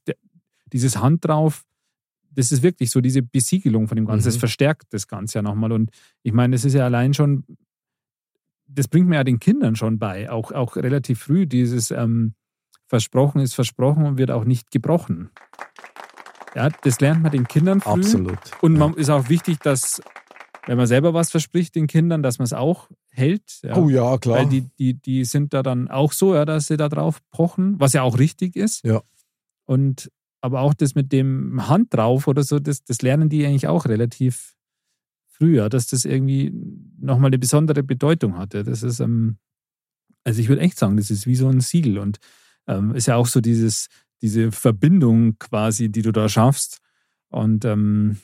[0.72, 1.64] dieses Hand drauf,
[2.32, 4.26] das ist wirklich so diese Besiegelung von dem Ganzen.
[4.26, 4.32] Mhm.
[4.32, 5.70] Das verstärkt das Ganze ja nochmal.
[5.70, 5.90] Und
[6.24, 7.44] ich meine, das ist ja allein schon,
[8.66, 12.34] das bringt mir ja den Kindern schon bei, auch, auch relativ früh, dieses ähm,
[12.90, 15.30] Versprochen ist versprochen und wird auch nicht gebrochen.
[16.56, 17.90] Ja, das lernt man den Kindern früh.
[17.90, 18.38] Absolut.
[18.60, 18.78] Und ja.
[18.80, 20.02] man ist auch wichtig, dass,
[20.66, 23.60] wenn man selber was verspricht den Kindern, dass man es auch hält.
[23.62, 23.76] Ja.
[23.76, 24.38] Oh ja, klar.
[24.38, 27.78] Weil die, die, die sind da dann auch so, ja, dass sie da drauf pochen,
[27.78, 28.84] was ja auch richtig ist.
[28.84, 29.02] Ja.
[29.66, 33.68] Und aber auch das mit dem Hand drauf oder so, das, das lernen die eigentlich
[33.68, 34.56] auch relativ
[35.28, 36.52] früh, ja, dass das irgendwie
[36.98, 38.52] nochmal eine besondere Bedeutung hat.
[38.54, 38.64] Ja.
[38.64, 39.36] Das ist, ähm,
[40.24, 42.18] also ich würde echt sagen, das ist wie so ein Siegel und
[42.70, 43.88] ähm, ist ja auch so dieses,
[44.22, 46.78] diese Verbindung quasi, die du da schaffst.
[47.28, 48.18] Und ähm,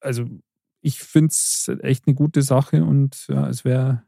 [0.00, 0.26] also
[0.80, 4.04] ich finde es echt eine gute Sache und ja, es wäre,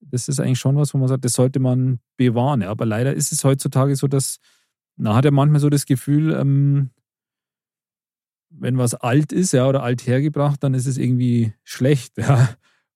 [0.00, 2.62] das ist eigentlich schon was, wo man sagt, das sollte man bewahren.
[2.62, 2.70] Ja.
[2.70, 4.38] Aber leider ist es heutzutage so, dass
[4.96, 6.90] man hat ja manchmal so das Gefühl, ähm,
[8.50, 12.50] wenn was alt ist, ja, oder alt hergebracht, dann ist es irgendwie schlecht, ja.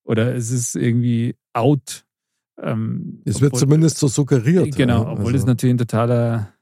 [0.05, 2.05] Oder es ist irgendwie out.
[2.63, 4.75] Ähm, es wird obwohl- zumindest so suggeriert.
[4.77, 5.11] Genau, ja.
[5.11, 6.55] obwohl Also es natürlich ein totaler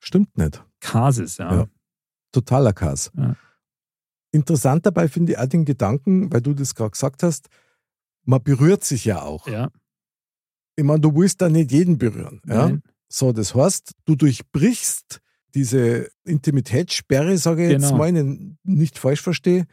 [0.00, 0.62] Stimmt nicht.
[0.80, 1.54] Kasis, ja.
[1.54, 1.66] Ja.
[2.32, 3.10] Totaler Chaos.
[3.16, 3.34] Ja.
[4.32, 7.48] Interessant dabei finde ich auch den Gedanken, weil du das gerade gesagt hast,
[8.24, 9.46] man berührt sich ja auch.
[9.48, 9.70] Ja.
[10.74, 12.40] Ich meine, du willst da nicht jeden berühren.
[12.46, 12.68] Ja?
[12.68, 12.82] Nein.
[13.08, 15.20] So, das heißt, du durchbrichst
[15.54, 17.96] diese Intimitätssperre, sage ich jetzt Genau.
[17.96, 19.66] mal, wenn ich nicht falsch verstehe,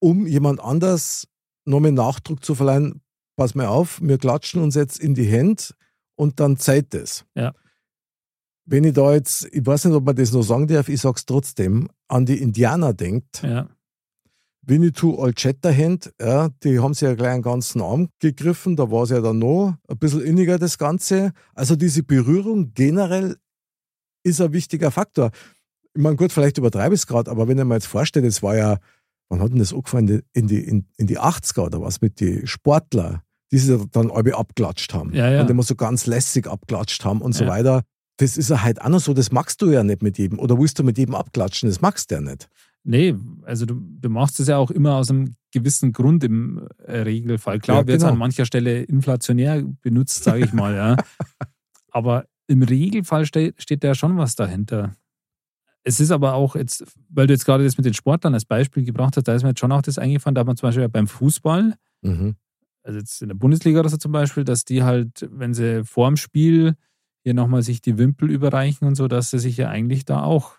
[0.00, 1.26] um jemand anders
[1.64, 3.00] nochmal Nachdruck zu verleihen.
[3.40, 5.62] Pass mal auf, wir klatschen uns jetzt in die Hände
[6.14, 7.24] und dann zeigt es.
[7.34, 7.54] Ja.
[8.66, 11.24] Wenn ich da jetzt, ich weiß nicht, ob man das noch sagen darf, ich sag's
[11.24, 13.70] trotzdem, an die Indianer denkt, Ja.
[14.60, 19.04] Winnetou Old Shatterhand, ja, die haben sich ja gleich einen ganzen Arm gegriffen, da war
[19.04, 21.32] es ja dann noch ein bisschen inniger das Ganze.
[21.54, 23.38] Also diese Berührung generell
[24.22, 25.30] ist ein wichtiger Faktor.
[25.94, 28.42] Ich meine, gut, vielleicht übertreibe ich es gerade, aber wenn ich mir jetzt vorstelle, es
[28.42, 28.76] war ja,
[29.30, 32.46] wann hat denn das angefangen, in die, in, in die 80er oder was, mit den
[32.46, 35.12] Sportler, die sich dann alle abklatscht haben.
[35.14, 35.42] Ja, ja.
[35.42, 37.50] Und immer so ganz lässig abklatscht haben und so Ja.
[37.50, 37.82] weiter.
[38.18, 40.38] Das ist ja halt auch noch so, das magst du ja nicht mit jedem.
[40.38, 41.68] Oder willst du mit jedem abklatschen?
[41.68, 42.48] Das magst du ja nicht.
[42.84, 46.98] Nee, also du, du machst es ja auch immer aus einem gewissen Grund im äh,
[47.00, 47.58] Regelfall.
[47.58, 48.12] Klar, Ja, wird es genau.
[48.12, 50.96] an mancher Stelle inflationär benutzt, sage ich mal, ja.
[51.90, 54.94] Aber im Regelfall ste steht da schon was dahinter.
[55.82, 58.84] Es ist aber auch jetzt, weil du jetzt gerade das mit den Sportlern als Beispiel
[58.84, 60.88] gebracht hast, da ist mir jetzt schon auch das eingefallen, da hat man zum Beispiel
[60.88, 62.34] beim Fußball, Mhm.
[62.82, 66.16] Also jetzt in der Bundesliga oder so zum Beispiel, dass die halt, wenn sie vorm
[66.16, 66.74] Spiel
[67.22, 70.56] hier nochmal sich die Wimpel überreichen und so, dass sie sich ja eigentlich da auch,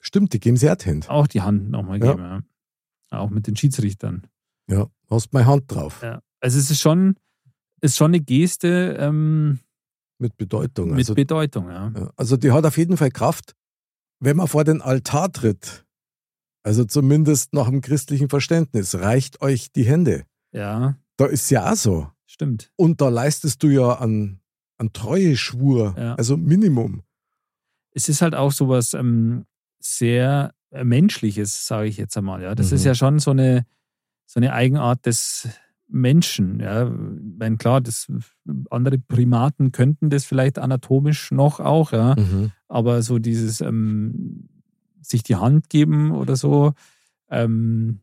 [0.00, 2.12] Stimmt, die geben sie auch die auch die Hand nochmal Ja.
[2.12, 2.22] geben.
[2.22, 3.18] Ja.
[3.18, 4.26] Auch mit den Schiedsrichtern.
[4.68, 6.00] Ja, hast meine Hand drauf.
[6.02, 6.20] Ja.
[6.40, 7.14] Also es ist schon,
[7.82, 9.60] ist schon eine Geste ähm,
[10.18, 10.90] Mit Bedeutung.
[10.90, 11.92] mit Also, Bedeutung, ja.
[11.94, 13.54] ja, also die hat auf jeden Fall Kraft,
[14.18, 15.84] wenn man vor den Altar tritt.
[16.64, 18.94] Also zumindest nach dem christlichen Verständnis.
[18.96, 20.24] Reicht euch die Hände.
[20.52, 22.08] Ja, Da ist ja auch so.
[22.26, 22.70] stimmt.
[22.76, 24.40] Und da leistest du ja an,
[24.78, 25.94] an Treueschwur.
[25.98, 26.14] Ja.
[26.14, 27.02] Also Minimum.
[27.92, 29.44] Es ist halt auch sowas ähm,
[29.80, 32.42] sehr äh, Menschliches, sage ich jetzt einmal.
[32.42, 32.76] Ja, das Mhm.
[32.76, 33.66] ist ja schon so eine,
[34.26, 35.48] so eine Eigenart des
[35.88, 36.58] Menschen.
[36.60, 36.92] Ja, ich
[37.38, 38.10] meine, klar, das,
[38.70, 42.16] andere Primaten könnten das vielleicht anatomisch noch auch, ja.
[42.68, 44.48] Aber so dieses ähm,
[45.02, 46.72] sich die Hand geben oder so,
[47.28, 48.00] ähm,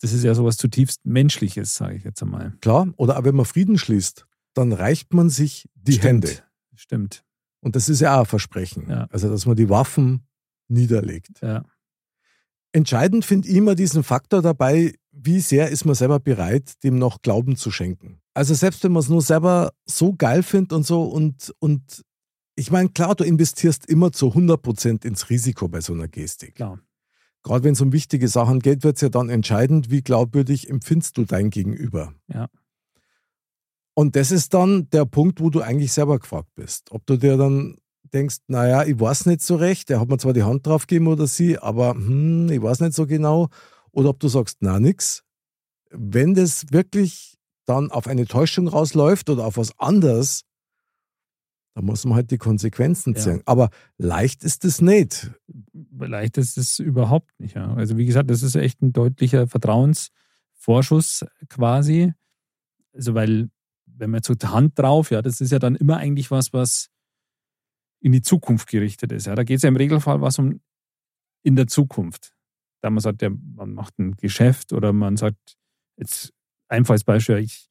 [0.00, 2.54] das ist ja sowas zutiefst Menschliches, sage ich jetzt einmal.
[2.60, 2.88] Klar.
[2.96, 6.04] Oder auch wenn man Frieden schließt, dann reicht man sich die Stimmt.
[6.04, 6.42] Hände.
[6.74, 7.24] Stimmt.
[7.60, 8.88] Und das ist ja auch ein Versprechen.
[8.88, 9.08] Ja.
[9.10, 10.26] Also, dass man die Waffen
[10.68, 11.40] niederlegt.
[11.42, 11.64] Ja.
[12.72, 17.22] Entscheidend finde ich immer diesen Faktor dabei, wie sehr ist man selber bereit, dem noch
[17.22, 18.20] Glauben zu schenken.
[18.34, 22.04] Also selbst wenn man es nur selber so geil findet und so und, und
[22.54, 26.56] ich meine, klar, du investierst immer zu 100% ins Risiko bei so einer Gestik.
[26.56, 26.78] Klar.
[27.48, 31.16] Gerade wenn es um wichtige Sachen geht, wird es ja dann entscheidend, wie glaubwürdig empfindest
[31.16, 32.12] du dein Gegenüber.
[32.30, 32.48] Ja.
[33.94, 36.92] Und das ist dann der Punkt, wo du eigentlich selber gefragt bist.
[36.92, 37.78] Ob du dir dann
[38.12, 41.06] denkst, naja, ich weiß nicht so recht, der hat mir zwar die Hand drauf gegeben
[41.06, 43.48] oder sie, aber hm, ich weiß nicht so genau.
[43.92, 45.24] Oder ob du sagst, na nix.
[45.88, 50.42] Wenn das wirklich dann auf eine Täuschung rausläuft oder auf was anderes,
[51.74, 53.20] dann muss man halt die Konsequenzen Ja.
[53.20, 53.42] ziehen.
[53.46, 55.30] Aber leicht ist es nicht.
[55.98, 57.54] Leicht ist es überhaupt nicht.
[57.54, 57.72] Ja.
[57.74, 62.12] Also wie gesagt, das ist echt ein deutlicher Vertrauensvorschuss quasi.
[62.92, 63.50] Also weil,
[63.86, 66.52] wenn man jetzt so die Hand drauf, ja, das ist ja dann immer eigentlich was,
[66.52, 66.88] was
[68.00, 69.26] in die Zukunft gerichtet ist.
[69.26, 69.34] Ja.
[69.34, 70.60] Da geht es ja im Regelfall was um
[71.44, 72.32] in der Zukunft.
[72.80, 75.56] Da man sagt, ja, man macht ein Geschäft oder man sagt,
[75.96, 76.32] jetzt
[76.68, 77.68] einfaches Beispiel, ich,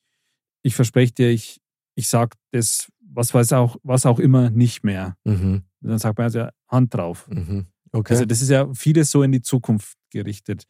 [0.63, 1.61] ich verspreche dir, ich,
[1.95, 5.17] ich sage das, was weiß auch, was auch immer nicht mehr.
[5.25, 5.63] Mhm.
[5.81, 7.27] Dann sagt man also Hand drauf.
[7.29, 7.65] Mhm.
[7.91, 8.13] Okay.
[8.13, 10.63] Also das ist ja vieles so in die Zukunft gerichtet.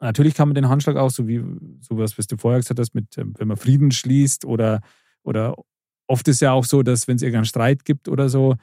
[0.00, 1.42] Natürlich kann man den Handschlag auch, so wie
[1.80, 4.80] sowas, was du vorher gesagt hast, mit, ähm, wenn man Frieden schließt oder,
[5.22, 5.54] oder
[6.08, 8.56] oft ist ja auch so, dass wenn es irgendeinen Streit gibt oder so,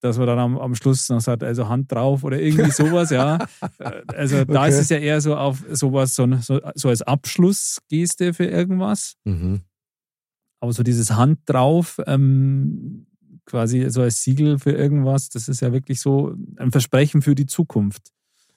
[0.00, 3.38] dass man dann am, am Schluss noch sagt, also Hand drauf oder irgendwie sowas, ja.
[3.78, 4.70] Äh, Also da Okay.
[4.70, 9.16] ist es ja eher so auf sowas, so, so, so als Abschlussgeste für irgendwas.
[9.24, 9.62] mhm.
[10.60, 13.06] Aber so dieses Hand drauf, ähm,
[13.46, 17.46] quasi so als Siegel für irgendwas, das ist ja wirklich so ein Versprechen für die
[17.46, 18.10] Zukunft.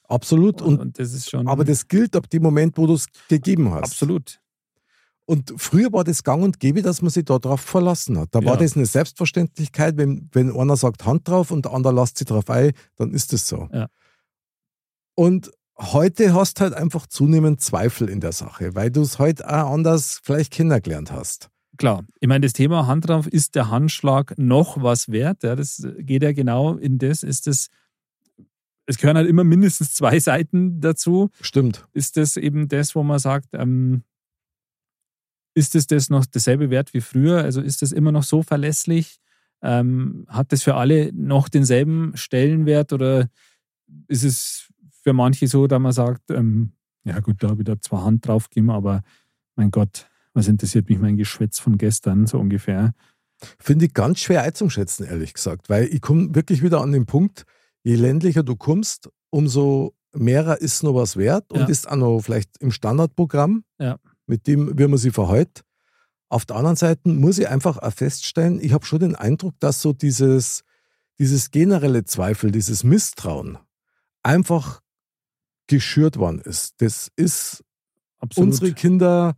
[0.07, 0.61] Absolut.
[0.61, 1.47] Und, Und, das ist schon.
[1.47, 3.83] aber das gilt ab dem Moment, wo du es gegeben hast.
[3.83, 4.39] absolut.
[5.25, 8.27] Und früher war das gang und gäbe, dass man sich darauf verlassen hat.
[8.35, 8.59] Da war Ja.
[8.59, 12.49] das eine Selbstverständlichkeit, wenn, wenn einer sagt Hand drauf und der andere lässt sich drauf
[12.49, 13.69] ein, dann ist das so.
[13.71, 13.87] Ja.
[15.15, 19.71] Und heute hast halt einfach zunehmend Zweifel in der Sache, weil du es heute auch
[19.71, 21.49] anders vielleicht kennengelernt hast.
[21.77, 22.05] Klar.
[22.19, 25.43] Ich meine, das Thema Hand drauf, ist der Handschlag noch was wert?
[25.43, 27.69] Ja, das geht ja genau in das, ist das.
[28.85, 31.29] Es gehören halt immer mindestens zwei Seiten dazu.
[31.41, 31.87] Stimmt.
[31.93, 34.03] Ist das eben das, wo man sagt, ähm,
[35.55, 37.43] ist es das noch dasselbe Wert wie früher?
[37.43, 39.19] Also ist das immer noch so verlässlich?
[39.61, 43.29] Ähm, hat das für alle noch denselben Stellenwert oder
[44.07, 44.69] ist es
[45.03, 46.73] für manche so, dass man sagt, ähm,
[47.05, 49.03] ja gut, da habe ich da zwar Hand drauf gegeben, aber
[49.55, 52.93] mein Gott, was interessiert mich mein Geschwätz von gestern, so ungefähr.
[53.59, 57.45] Finde ich ganz schwer einzuschätzen, ehrlich gesagt, weil ich komme wirklich wieder an den Punkt,
[57.83, 61.65] je ländlicher du kommst, umso mehrer ist noch was wert und Ja.
[61.67, 63.97] ist auch noch vielleicht im Standardprogramm, Ja.
[64.27, 65.63] mit dem, wie man sie verhält.
[66.29, 69.81] Auf der anderen Seite muss ich einfach auch feststellen, ich habe schon den Eindruck, dass
[69.81, 70.63] so dieses,
[71.19, 73.57] dieses generelle Zweifel, dieses Misstrauen
[74.23, 74.81] einfach
[75.67, 76.75] geschürt worden ist.
[76.81, 77.63] Das ist
[78.19, 78.49] Absolut.
[78.51, 79.35] unsere Kinder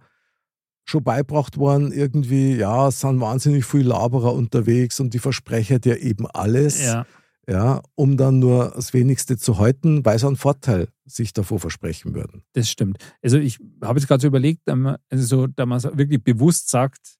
[0.85, 5.99] schon beibracht worden, irgendwie, ja, es sind wahnsinnig viele Laberer unterwegs und die versprechen dir
[6.01, 7.05] eben alles, ja,
[7.47, 12.13] ja, um dann nur das Wenigste zu halten, weil sie einen Vorteil sich davor versprechen
[12.15, 12.43] würden.
[12.53, 12.97] das stimmt.
[13.21, 16.69] Also ich habe jetzt gerade so überlegt, da man- also so, da man wirklich bewusst
[16.69, 17.17] sagt,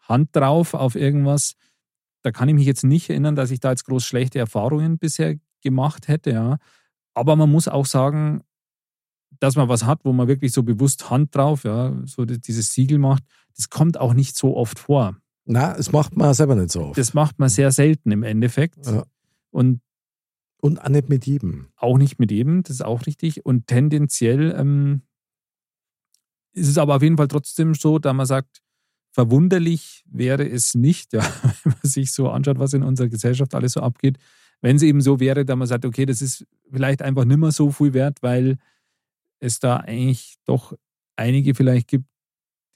[0.00, 1.54] Hand drauf auf irgendwas,
[2.22, 5.36] da kann ich mich jetzt nicht erinnern, dass ich da jetzt groß schlechte Erfahrungen bisher
[5.62, 6.58] gemacht hätte, ja.
[7.14, 8.42] Aber man muss auch sagen,
[9.40, 12.72] dass man was hat, wo man wirklich so bewusst Hand drauf, ja, so die- dieses
[12.72, 13.22] Siegel macht,
[13.56, 15.16] das kommt auch nicht so oft vor.
[15.44, 16.98] Na, das macht man selber nicht so oft.
[16.98, 18.86] Das macht man sehr selten im Endeffekt.
[18.86, 19.04] Ja.
[19.50, 19.80] Und
[20.60, 21.68] Und auch nicht mit jedem.
[21.76, 23.46] auch nicht mit jedem, das ist auch richtig.
[23.46, 25.02] Und tendenziell ähm,
[26.52, 28.60] ist es aber auf jeden Fall trotzdem so, da man sagt,
[29.12, 31.20] verwunderlich wäre es nicht, ja,
[31.64, 34.18] wenn man sich so anschaut, was in unserer Gesellschaft alles so abgeht,
[34.60, 37.52] wenn es eben so wäre, da man sagt, okay, das ist vielleicht einfach nicht mehr
[37.52, 38.58] so viel wert, weil
[39.40, 40.74] es da eigentlich doch
[41.16, 42.06] einige vielleicht gibt,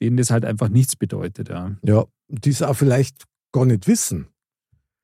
[0.01, 1.75] denen das halt einfach nichts bedeutet, ja.
[1.83, 4.27] Ja, die es auch vielleicht gar nicht wissen.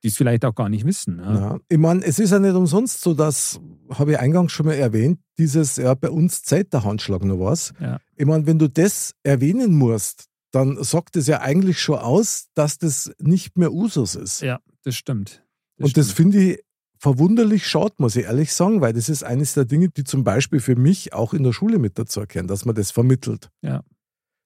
[0.02, 1.18] Die es vielleicht auch gar nicht wissen.
[1.18, 1.34] Ja.
[1.34, 1.58] Ja.
[1.68, 5.20] Ich meine, es ist ja nicht umsonst so, dass, habe ich eingangs schon mal erwähnt,
[5.38, 7.72] dieses, ja, bei uns zählt der Handschlag noch was.
[7.80, 7.98] Ja.
[8.16, 12.78] Ich meine, wenn du das erwähnen musst, dann sagt es ja eigentlich schon aus, dass
[12.78, 14.40] das nicht mehr Usus ist.
[14.42, 15.44] Ja, das stimmt.
[15.78, 16.16] Und das stimmt.
[16.34, 16.64] finde ich
[17.00, 20.60] verwunderlich schade, muss ich ehrlich sagen, weil das ist eines der Dinge, die zum Beispiel
[20.60, 23.50] für mich auch in der Schule mit dazu erkennen, dass man das vermittelt.
[23.62, 23.82] Ja.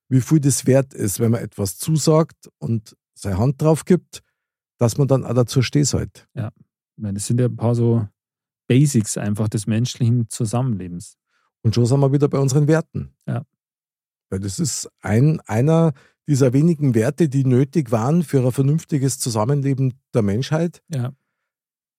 [0.07, 4.21] Wie viel das wert ist, wenn man etwas zusagt und seine Hand drauf gibt,
[4.77, 6.27] dass man dann auch dazu steht halt.
[6.95, 8.07] Ich meine, das sind ja ein paar so
[8.67, 11.17] Basics einfach des menschlichen Zusammenlebens.
[11.61, 13.13] Und schon sind wir wieder bei unseren Werten.
[13.27, 13.43] Ja.
[14.29, 15.93] Weil das ist ein, einer
[16.27, 20.81] dieser wenigen Werte, die nötig waren für ein vernünftiges Zusammenleben der Menschheit.
[20.87, 21.13] Ja.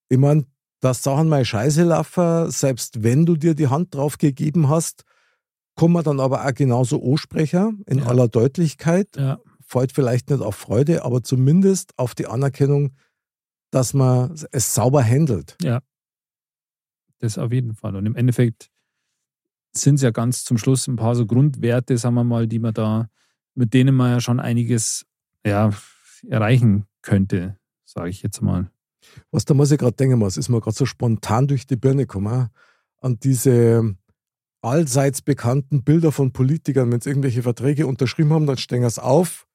[0.09, 0.45] Ich meine,
[0.81, 5.05] dass Sachen mal scheiße laufen, selbst wenn du dir die Hand drauf gegeben hast,
[5.77, 8.07] kann man dann aber auch genauso ansprechen, in Ja.
[8.07, 9.16] aller Deutlichkeit.
[9.16, 9.38] Ja,
[9.69, 12.95] Fällt vielleicht nicht auf Freude, aber zumindest auf die Anerkennung,
[13.73, 15.57] dass man es sauber handelt.
[17.19, 17.97] das auf jeden Fall.
[17.97, 18.71] Und im Endeffekt
[19.73, 22.75] sind es ja ganz zum Schluss ein paar so Grundwerte, sagen wir mal, die man
[22.75, 23.09] da,
[23.55, 25.05] mit denen man ja schon einiges
[25.45, 25.71] ja,
[26.29, 28.71] erreichen könnte, sage ich jetzt mal.
[29.31, 32.03] Was da muss ich gerade denken muss, ist mir gerade so spontan durch die Birne
[32.03, 32.49] gekommen,
[33.01, 33.97] an diese
[34.62, 38.99] allseits bekannten Bilder von Politikern, wenn sie irgendwelche Verträge unterschrieben haben, dann stellen sie es
[38.99, 39.47] auf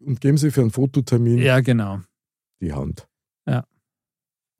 [0.00, 2.00] und geben sie für einen Fototermin Ja, genau.
[2.60, 3.06] die Hand.
[3.46, 3.66] Ja.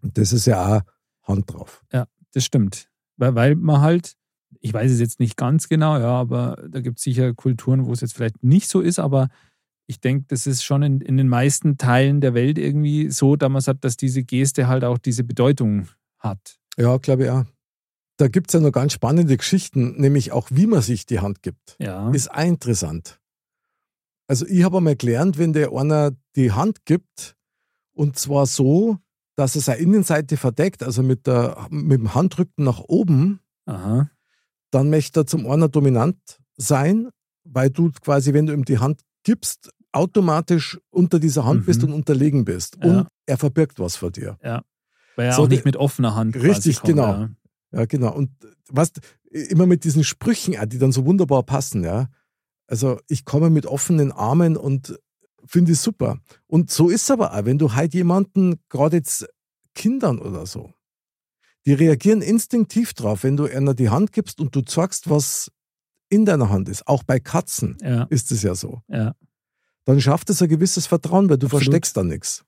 [0.02, 0.82] Und das ist ja auch
[1.22, 1.84] Hand drauf.
[2.32, 2.88] Das stimmt.
[3.16, 4.16] Weil, weil man halt,
[4.60, 7.92] ich weiß es jetzt nicht ganz genau, ja, aber da gibt es sicher Kulturen, wo
[7.92, 9.28] es jetzt vielleicht nicht so ist, aber
[9.90, 13.50] ich denke, das ist schon in, in den meisten Teilen der Welt irgendwie so, dass
[13.50, 15.88] man sagt, dass diese Geste halt auch diese Bedeutung
[16.20, 16.60] hat.
[16.78, 17.44] Ja, glaube ich auch.
[18.16, 21.42] Da gibt es ja noch ganz spannende Geschichten, nämlich auch, wie man sich die Hand
[21.42, 21.76] gibt.
[21.80, 22.08] Ja.
[22.12, 23.20] Ist auch interessant.
[24.28, 27.36] Also ich habe einmal gelernt, wenn der einer die Hand gibt,
[27.92, 28.98] und zwar so,
[29.34, 34.08] dass er seine Innenseite verdeckt, also mit, der, mit dem Handrücken nach oben, Aha.
[34.70, 36.16] dann möchte er zum einer dominant
[36.56, 37.08] sein,
[37.42, 41.64] weil du quasi, wenn du ihm die Hand gibst, automatisch unter dieser Hand Mhm.
[41.66, 42.78] bist und unterlegen bist.
[42.82, 42.90] Ja.
[43.00, 44.38] Und er verbirgt was vor dir.
[44.42, 47.06] Weil er So, auch nicht mit offener Hand Richtig, kommt, genau.
[47.12, 47.30] Ja.
[47.72, 48.12] Ja, genau.
[48.14, 48.30] Und
[48.68, 48.92] was
[49.30, 52.08] immer mit diesen Sprüchen, auch, die dann so wunderbar passen, ja.
[52.66, 54.98] Also ich komme mit offenen Armen und
[55.44, 56.18] finde es super.
[56.46, 59.26] Und so ist es aber auch, wenn du halt jemanden, gerade jetzt
[59.74, 60.72] Kindern oder so,
[61.66, 65.50] die reagieren instinktiv drauf, wenn du einer die Hand gibst und du zeigst, was
[66.08, 66.86] in deiner Hand ist.
[66.88, 68.82] Auch bei Katzen Ja, ist es ja so.
[68.88, 69.14] ja,
[69.90, 71.64] Dann schafft es ein gewisses Vertrauen, weil du Absolut.
[71.64, 72.44] versteckst da nichts.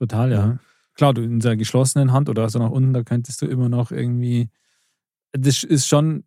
[0.00, 0.36] total, ja.
[0.46, 0.58] Ja.
[0.94, 3.92] Klar, du in der geschlossenen Hand oder so nach unten, da könntest du immer noch
[3.92, 4.48] irgendwie.
[5.30, 6.24] Das ist schon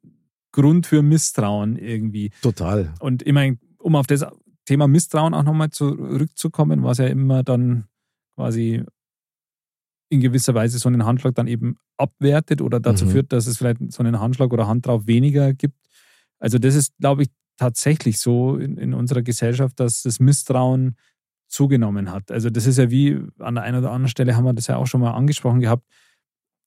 [0.54, 2.32] Grund für Misstrauen irgendwie.
[2.41, 2.94] Total.
[3.02, 4.26] Und ich meine, um auf das
[4.63, 7.86] Thema Misstrauen auch nochmal zurückzukommen, was ja immer dann
[8.36, 8.82] quasi
[10.10, 13.10] in gewisser Weise so einen Handschlag dann eben abwertet oder dazu Mhm.
[13.10, 15.78] führt, dass es vielleicht so einen Handschlag oder Hand drauf weniger gibt.
[16.39, 20.96] Also das ist, glaube ich, tatsächlich so in, in unserer Gesellschaft, dass das Misstrauen
[21.48, 22.32] zugenommen hat.
[22.32, 24.78] Also das ist ja wie, an der einen oder anderen Stelle haben wir das ja
[24.78, 25.86] auch schon mal angesprochen gehabt,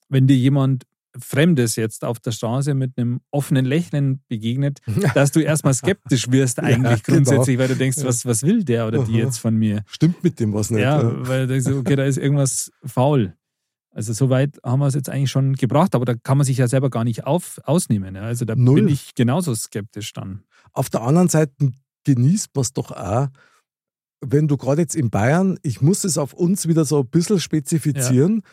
[0.07, 0.85] wenn dir jemand
[1.17, 4.79] Fremdes jetzt auf der Straße mit einem offenen Lächeln begegnet,
[5.15, 7.17] dass du erstmal skeptisch wirst eigentlich genau.
[7.17, 9.83] grundsätzlich, weil du denkst, was, was will der oder die jetzt von mir?
[9.87, 10.81] Stimmt mit dem was nicht.
[10.81, 11.27] Ja, ja.
[11.27, 13.33] weil du denkst, okay, da ist irgendwas faul.
[13.91, 16.67] Also soweit haben wir es jetzt eigentlich schon gebracht, aber da kann man sich ja
[16.67, 18.15] selber gar nicht auf, ausnehmen.
[18.15, 18.21] Ja.
[18.21, 18.75] Also da Null.
[18.83, 20.43] bin ich genauso skeptisch dann.
[20.73, 21.53] Auf der anderen Seite
[22.05, 23.27] genießt man es doch auch,
[24.21, 27.39] wenn du gerade jetzt in Bayern, ich muss es auf uns wieder so ein bisschen
[27.39, 28.43] spezifizieren,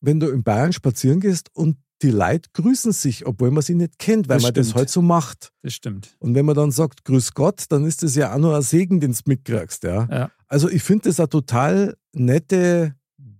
[0.00, 3.98] wenn du in Bayern spazieren gehst und die Leute grüßen sich, obwohl man sie nicht
[3.98, 4.78] kennt, weil Das man das stimmt.
[4.78, 5.52] halt so macht.
[5.62, 6.16] Das stimmt.
[6.20, 9.00] Und wenn man dann sagt, Grüß Gott, dann ist das ja auch nur ein Segen,
[9.00, 9.82] den du mitkriegst.
[9.82, 10.08] Ja?
[10.10, 10.30] Ja.
[10.46, 12.94] Also ich finde das eine total nette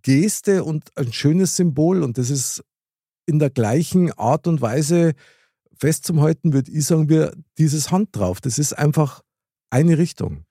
[0.09, 2.65] Geste und ein schönes Symbol und das ist
[3.27, 5.13] in der gleichen Art und Weise
[5.75, 8.41] festzuhalten, würde ich sagen, wir dieses Hand drauf.
[8.41, 9.23] Das ist einfach
[9.69, 10.45] eine Richtung.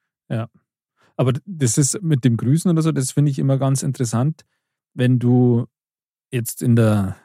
[1.15, 4.43] Aber das ist mit dem Grüßen oder so, das finde ich immer ganz interessant,
[4.93, 5.65] wenn du
[6.31, 7.17] jetzt in der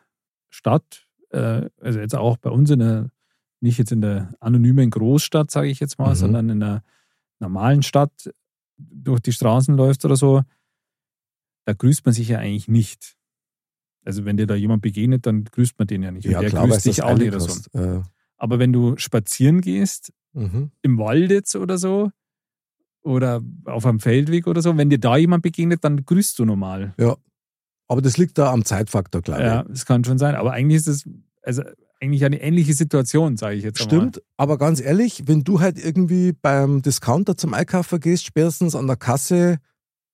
[0.48, 3.10] Stadt, äh, also jetzt auch bei uns in der,
[3.60, 6.14] nicht jetzt in der anonymen Großstadt, sage ich jetzt mal, Mhm.
[6.14, 6.82] sondern in der
[7.40, 8.32] normalen Stadt
[8.78, 10.42] durch die Straßen läufst oder so,
[11.64, 13.16] da grüßt man sich ja eigentlich nicht.
[14.04, 16.26] Also wenn dir da jemand begegnet, dann grüßt man den ja nicht.
[16.26, 17.48] Und der weil grüßt dich auch nicht oder so.
[17.48, 17.74] hast.
[17.74, 18.02] Äh,
[18.36, 20.72] Aber wenn du spazieren gehst, mhm.
[20.82, 22.10] im Wald jetzt oder so
[23.02, 26.94] oder auf einem Feldweg oder so, wenn dir da jemand begegnet, dann grüßt du normal.
[27.88, 30.34] Aber das liegt da am Zeitfaktor, glaube Ja, das kann schon sein.
[30.34, 31.08] Aber eigentlich ist es
[31.42, 31.62] also
[32.00, 34.00] eigentlich eine ähnliche Situation, sage ich jetzt einmal.
[34.00, 38.88] Stimmt, aber ganz ehrlich, wenn du halt irgendwie beim Discounter zum Einkaufen gehst, spätestens an
[38.88, 39.58] der Kasse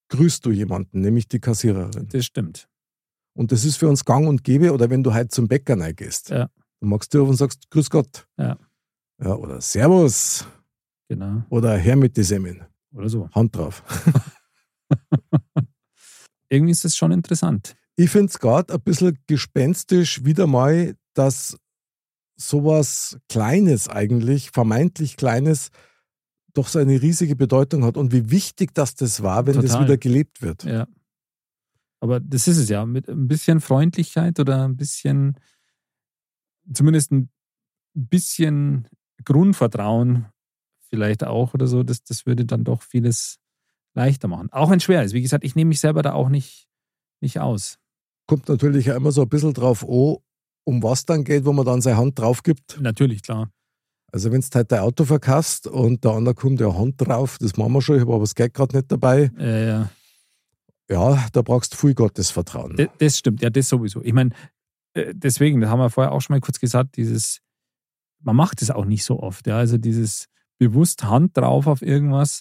[0.08, 2.08] grüßt du jemanden, nämlich die Kassiererin.
[2.10, 2.68] Das stimmt.
[3.34, 4.72] Und das ist für uns gang und gäbe.
[4.72, 6.30] Oder wenn du halt zum Bäcker reingehst.
[6.30, 6.50] Ja.
[6.80, 8.26] Dann magst du auf und sagst Grüß Gott.
[8.36, 8.58] Ja.
[9.22, 9.34] ja.
[9.34, 10.46] Oder Servus.
[11.08, 11.42] Genau.
[11.48, 12.64] Oder Herr mit die Semmeln.
[12.92, 13.28] Oder so.
[13.30, 13.82] Hand drauf.
[16.50, 17.76] Irgendwie ist das schon interessant.
[17.96, 21.58] Ich finde es gerade ein bisschen gespenstisch wieder mal, dass
[22.36, 25.70] sowas Kleines eigentlich, vermeintlich Kleines,
[26.58, 29.84] doch so eine riesige Bedeutung hat und wie wichtig dass das war, wenn das Total.
[29.84, 30.64] wieder gelebt wird.
[30.64, 30.86] Ja.
[32.00, 32.84] Aber das ist es ja.
[32.84, 35.38] Mit ein bisschen Freundlichkeit oder ein bisschen,
[36.72, 37.30] zumindest ein
[37.94, 38.88] bisschen
[39.24, 40.26] Grundvertrauen
[40.88, 43.38] vielleicht auch oder so, das, das würde dann doch vieles
[43.94, 44.50] leichter machen.
[44.52, 45.12] Auch wenn es schwer ist.
[45.12, 46.68] Wie gesagt, ich nehme mich selber da auch nicht,
[47.20, 47.78] nicht aus.
[48.26, 50.16] Kommt natürlich auch immer so ein bisschen drauf an,
[50.64, 52.80] um was dann geht, wo man dann seine Hand drauf gibt.
[52.80, 53.50] Natürlich, klar.
[54.10, 57.56] Also wenn du halt dein Auto verkaufst und der andere kommt ja Hand drauf, das
[57.56, 59.30] machen wir schon, ich habe aber das Geld gerade nicht dabei.
[59.38, 59.90] Äh, ja.
[60.90, 62.76] Ja, da brauchst du viel Gottesvertrauen.
[62.76, 64.02] D- Das stimmt, ja, das sowieso.
[64.02, 64.30] Ich meine,
[64.94, 67.40] äh, deswegen, das haben wir vorher auch schon mal kurz gesagt, dieses,
[68.22, 70.26] man macht es auch nicht so oft, ja, also dieses
[70.58, 72.40] bewusst Hand drauf auf irgendwas,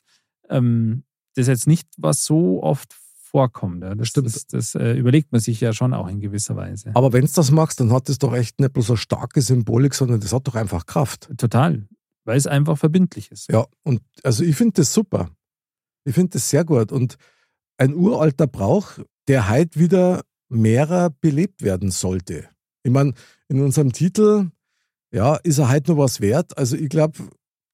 [0.49, 1.03] ähm,
[1.35, 2.95] das ist jetzt nicht, was so oft
[3.27, 3.83] vorkommt.
[3.83, 3.95] Ja.
[3.95, 4.27] Das, Stimmt.
[4.27, 6.91] das, das äh, überlegt man sich ja schon auch in gewisser Weise.
[6.93, 9.93] Aber wenn du das machst, dann hat das doch echt nicht bloß eine starke Symbolik,
[9.93, 11.29] sondern das hat doch einfach Kraft.
[11.37, 11.87] Total,
[12.25, 13.51] weil es einfach verbindlich ist.
[13.51, 15.29] Ja, und also ich finde das super.
[16.05, 16.91] Ich finde das sehr gut.
[16.91, 17.17] Und
[17.77, 22.47] ein uralter Brauch, der heute wieder mehrer belebt werden sollte.
[22.83, 23.13] Ich meine,
[23.49, 24.49] in unserem Titel,
[25.11, 26.57] ja, ist er heute noch was wert.
[26.57, 27.19] Also ich glaube,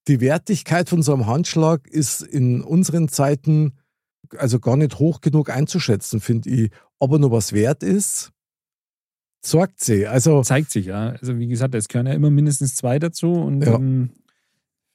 [0.07, 3.73] die Wertigkeit von so einem Handschlag ist in unseren Zeiten
[4.38, 6.72] also gar nicht hoch genug einzuschätzen, finde ich.
[7.00, 8.32] Ob er noch was wert ist,
[9.46, 10.08] sorgt sie.
[10.08, 11.10] Also Zeigt sich, ja.
[11.10, 13.76] Also wie gesagt, es gehören ja immer mindestens zwei dazu und Ja.
[13.76, 14.12] ähm,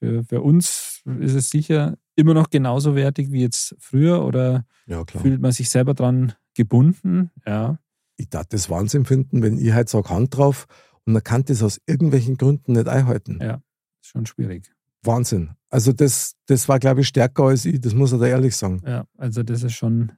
[0.01, 5.05] für, für uns ist es sicher immer noch genauso wertig wie jetzt früher oder ja
[5.07, 7.31] fühlt man sich selber dran gebunden.
[7.47, 7.79] Ja,
[8.17, 10.67] ich darf das Wahnsinn finden, wenn ich halt sage Hand drauf
[11.05, 13.39] und man kann das aus irgendwelchen Gründen nicht einhalten.
[13.43, 13.61] Ja.
[14.01, 14.73] ist schon schwierig.
[15.03, 15.51] Wahnsinn.
[15.71, 18.83] Also das, das war, glaube ich, stärker als ich, das muss ich da ehrlich sagen.
[18.87, 20.13] Ja, also das ist schon,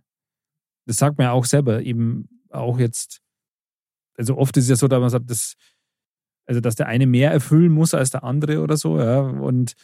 [0.87, 3.21] das sagt man ja auch selber, eben auch jetzt,
[4.17, 5.55] also oft ist es ja so, dass man sagt, dass,
[6.47, 9.75] also dass der eine mehr erfüllen muss als der andere oder so, ja, und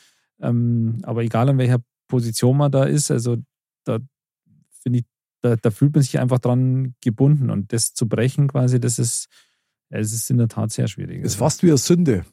[0.40, 1.78] ähm, aber egal an welcher
[2.08, 3.36] Position man da ist, also
[3.84, 3.98] da
[4.82, 5.04] finde ich,
[5.42, 9.28] da, da fühlt man sich einfach dran gebunden und das zu brechen quasi, das ist,
[9.88, 11.22] es ist in der Tat sehr schwierig.
[11.22, 12.24] Das ist fast wie eine Sünde,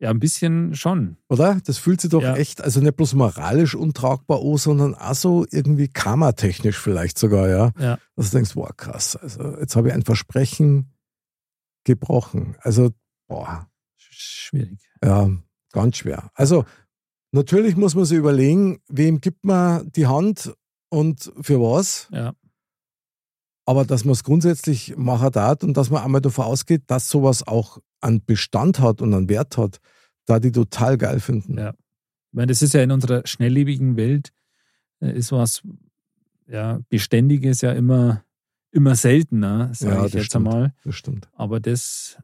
[0.00, 1.16] Ja, ein bisschen schon.
[1.28, 1.60] oder?
[1.64, 2.36] Das fühlt sich doch Ja.
[2.36, 7.72] echt, also nicht bloß moralisch untragbar an, sondern auch so irgendwie karmatechnisch vielleicht sogar, ja.
[7.78, 7.98] Ja.
[8.16, 10.92] Dass du denkst, boah, krass, also jetzt habe ich ein Versprechen
[11.84, 12.56] gebrochen.
[12.60, 12.90] Also,
[13.28, 14.78] boah, Schwierig.
[15.02, 15.28] Ja,
[15.72, 16.30] ganz schwer.
[16.34, 16.64] Also
[17.32, 20.54] natürlich muss man sich überlegen, wem gibt man die Hand
[20.90, 22.08] und für was.
[22.12, 22.34] Ja.
[23.66, 27.46] Aber dass man es grundsätzlich machen darf und dass man einmal davon ausgeht, dass sowas
[27.46, 29.78] auch einen Bestand hat und einen Wert hat,
[30.26, 31.58] da die total geil finden.
[31.58, 31.70] Ja.
[31.70, 34.30] Ich meine, das ist ja in unserer schnelllebigen Welt,
[35.00, 35.62] äh, ist was,
[36.46, 38.24] ja, Beständiges ja immer,
[38.70, 40.48] immer seltener, sage Ja, ich jetzt stimmt.
[40.48, 40.74] einmal.
[40.84, 41.28] Das stimmt.
[41.32, 42.18] Aber das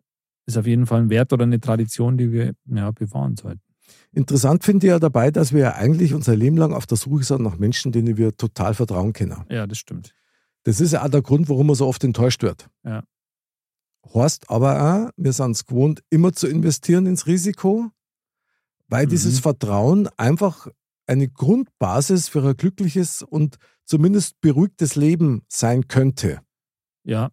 [0.47, 3.61] ist auf jeden Fall ein Wert oder eine Tradition, die wir ja, bewahren sollten.
[4.13, 7.23] Interessant finde ich ja dabei, dass wir ja eigentlich unser Leben lang auf der Suche
[7.25, 9.45] sind nach Menschen, denen wir total vertrauen können.
[9.49, 10.13] Ja, das stimmt.
[10.65, 12.69] Das ist ja auch der Grund, warum man so oft enttäuscht wird.
[12.85, 13.05] Ja.
[14.15, 17.91] Heißt aber auch, wir sind es gewohnt, immer zu investieren ins Risiko,
[18.89, 19.11] weil Mhm.
[19.11, 20.67] dieses Vertrauen einfach
[21.07, 26.41] eine Grundbasis für ein glückliches und zumindest beruhigtes Leben sein könnte.
[27.05, 27.31] Ja,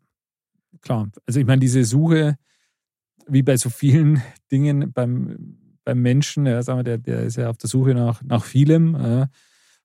[0.81, 1.09] klar.
[1.25, 2.37] Also ich meine, diese Suche,
[3.27, 7.49] wie bei so vielen Dingen beim, beim Menschen, ja, sagen wir, der, der ist ja
[7.49, 9.27] auf der Suche nach, nach vielem, äh,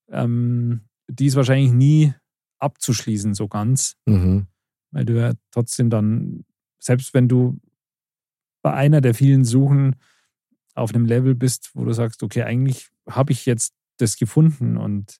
[0.09, 2.13] ähm, die ist wahrscheinlich nie
[2.59, 4.47] abzuschließen so ganz, Mhm.
[4.91, 6.45] weil du ja trotzdem dann,
[6.83, 7.59] selbst wenn du
[8.61, 9.95] bei einer der vielen Suchen
[10.75, 15.17] auf einem Level bist, wo du sagst, okay, eigentlich habe ich jetzt das gefunden und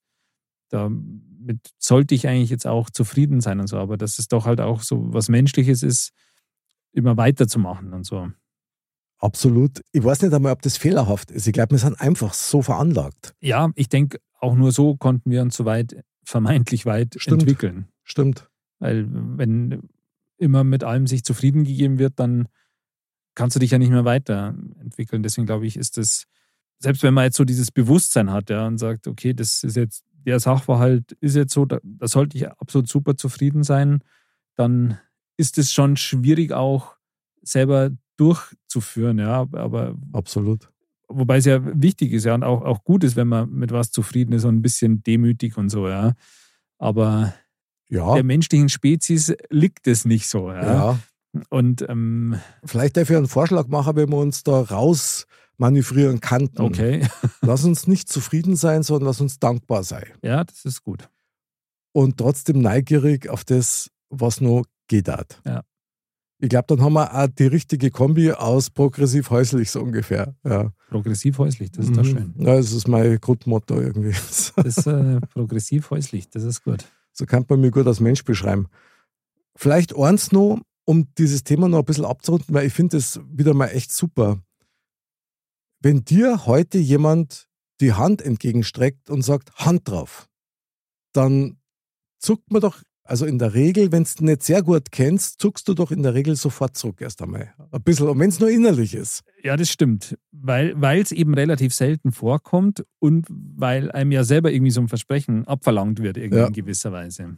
[0.69, 4.59] damit sollte ich eigentlich jetzt auch zufrieden sein und so, aber dass es doch halt
[4.59, 6.11] auch so was Menschliches ist,
[6.91, 8.31] immer weiterzumachen und so.
[9.19, 9.81] Absolut.
[9.91, 11.47] Ich weiß nicht einmal, ob das fehlerhaft ist.
[11.47, 13.33] Ich glaube, wir sind einfach so veranlagt.
[13.39, 17.43] Ja, ich denke, auch nur so konnten wir uns so weit, vermeintlich weit Stimmt.
[17.43, 17.87] entwickeln.
[18.03, 18.49] Stimmt.
[18.79, 19.89] Weil wenn
[20.37, 22.47] immer mit allem sich zufrieden gegeben wird, dann
[23.35, 25.23] kannst du dich ja nicht mehr weiterentwickeln.
[25.23, 26.25] Deswegen glaube ich, ist das,
[26.79, 30.03] selbst wenn man jetzt so dieses Bewusstsein hat, ja, und sagt, okay, das ist jetzt,
[30.25, 34.03] der Sachverhalt ist jetzt so, da, da sollte ich absolut super zufrieden sein,
[34.55, 34.99] dann
[35.37, 36.95] ist es schon schwierig auch
[37.41, 40.69] selber durchzuführen, ja, aber Absolut.
[41.07, 43.91] wobei es ja wichtig ist, ja, und auch, auch gut ist, wenn man mit was
[43.91, 46.13] zufrieden ist und ein bisschen demütig und so, ja.
[46.77, 47.33] Aber
[47.93, 48.13] Ja.
[48.15, 50.97] der menschlichen Spezies liegt es nicht so, ja.
[51.49, 52.35] Und ähm,
[52.65, 55.25] Vielleicht darf ich einen Vorschlag machen, wenn wir uns da raus
[55.57, 56.61] manövrieren kannten.
[56.61, 57.07] okay,
[57.41, 60.05] Lass uns nicht zufrieden sein, sondern lass uns dankbar sein.
[60.23, 61.09] ja, das ist gut.
[61.91, 65.07] Und trotzdem neugierig auf das, was noch geht.
[65.07, 65.41] hat.
[65.45, 65.61] Ja.
[66.39, 70.35] Ich glaube, dann haben wir auch die richtige Kombi aus progressiv häuslich so ungefähr.
[70.43, 70.71] Ja.
[70.89, 72.07] Progressiv häuslich, das ist doch Mhm.
[72.07, 72.33] schön.
[72.39, 74.11] Ja, das ist mein Grundmotto irgendwie.
[74.11, 76.85] Das ist äh, progressiv häuslich, das ist gut.
[77.13, 78.67] So kann man mich gut als Mensch beschreiben.
[79.55, 83.53] Vielleicht eins noch, um dieses Thema noch ein bisschen abzurunden, weil ich finde das wieder
[83.53, 84.41] mal echt super.
[85.79, 87.47] Wenn dir heute jemand
[87.79, 90.27] die Hand entgegenstreckt und sagt, Hand drauf,
[91.13, 91.59] dann
[92.19, 95.73] zuckt man doch, also in der Regel, wenn du nicht sehr gut kennst, zuckst du
[95.73, 97.53] doch in der Regel sofort zurück erst einmal.
[97.71, 99.23] Ein bisschen, und wenn es nur innerlich ist.
[99.43, 104.71] Ja, das stimmt, weil es eben relativ selten vorkommt und weil einem ja selber irgendwie
[104.71, 106.47] so ein Versprechen abverlangt wird, irgendwie Ja.
[106.47, 107.37] in gewisser Weise.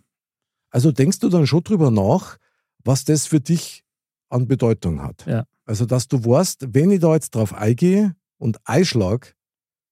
[0.69, 2.37] Also denkst du dann schon drüber nach,
[2.83, 3.83] was das für dich
[4.29, 5.25] an Bedeutung hat.
[5.25, 5.45] Ja.
[5.65, 9.35] Also, dass du weißt, wenn ich da jetzt drauf eingehe und einschlag,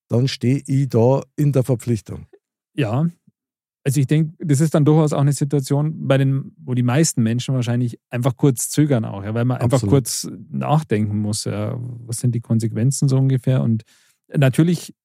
[0.07, 2.27] dann stehe ich da in der Verpflichtung.
[2.75, 3.07] Ja,
[3.85, 7.21] also ich denke, das ist dann durchaus auch eine Situation, bei den, wo die meisten
[7.21, 9.91] Menschen wahrscheinlich einfach kurz zögern auch, ja, weil man einfach Absolut.
[9.91, 13.61] kurz nachdenken muss, ja, was sind die Konsequenzen so ungefähr.
[13.61, 13.83] Und
[14.33, 14.95] natürlich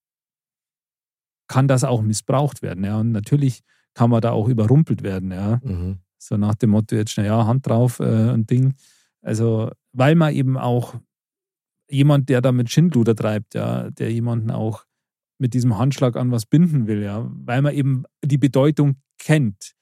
[1.48, 3.00] kann das auch missbraucht werden, ja.
[3.00, 3.62] Und natürlich
[3.94, 5.60] kann man da auch überrumpelt werden, ja.
[5.64, 5.98] Mhm.
[6.18, 8.74] So nach dem Motto, jetzt schnell, ja, Hand drauf äh, und Ding.
[9.22, 10.94] Also, weil man eben auch
[11.90, 14.84] jemand, der da mit Schindluder treibt, ja, der jemanden auch
[15.39, 19.74] mit diesem Handschlag an was binden will, ja, weil man eben die Bedeutung kennt.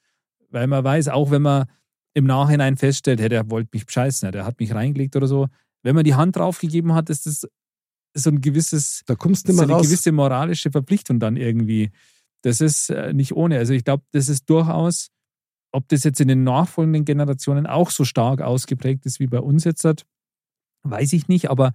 [0.49, 1.65] Weil man weiß, auch wenn man
[2.13, 5.47] im Nachhinein feststellt, hey, der wollte mich bescheißen, der hat mich reingelegt oder so,
[5.83, 7.47] wenn man die Hand draufgegeben hat, ist das
[8.15, 9.87] so ein gewisses, Da kommst du mehr eine raus.
[9.87, 11.91] gewisse moralische Verpflichtung dann irgendwie.
[12.41, 13.57] Das ist äh, nicht ohne.
[13.57, 15.09] Also ich glaube, das ist durchaus,
[15.71, 19.63] ob das jetzt in den nachfolgenden Generationen auch so stark ausgeprägt ist wie bei uns
[19.65, 20.05] jetzt, hat,
[20.83, 21.49] weiß ich nicht.
[21.49, 21.73] Aber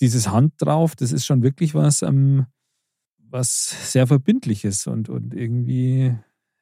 [0.00, 2.46] dieses Hand drauf, das ist schon wirklich was, ähm,
[3.32, 6.14] was sehr verbindliches und, und irgendwie,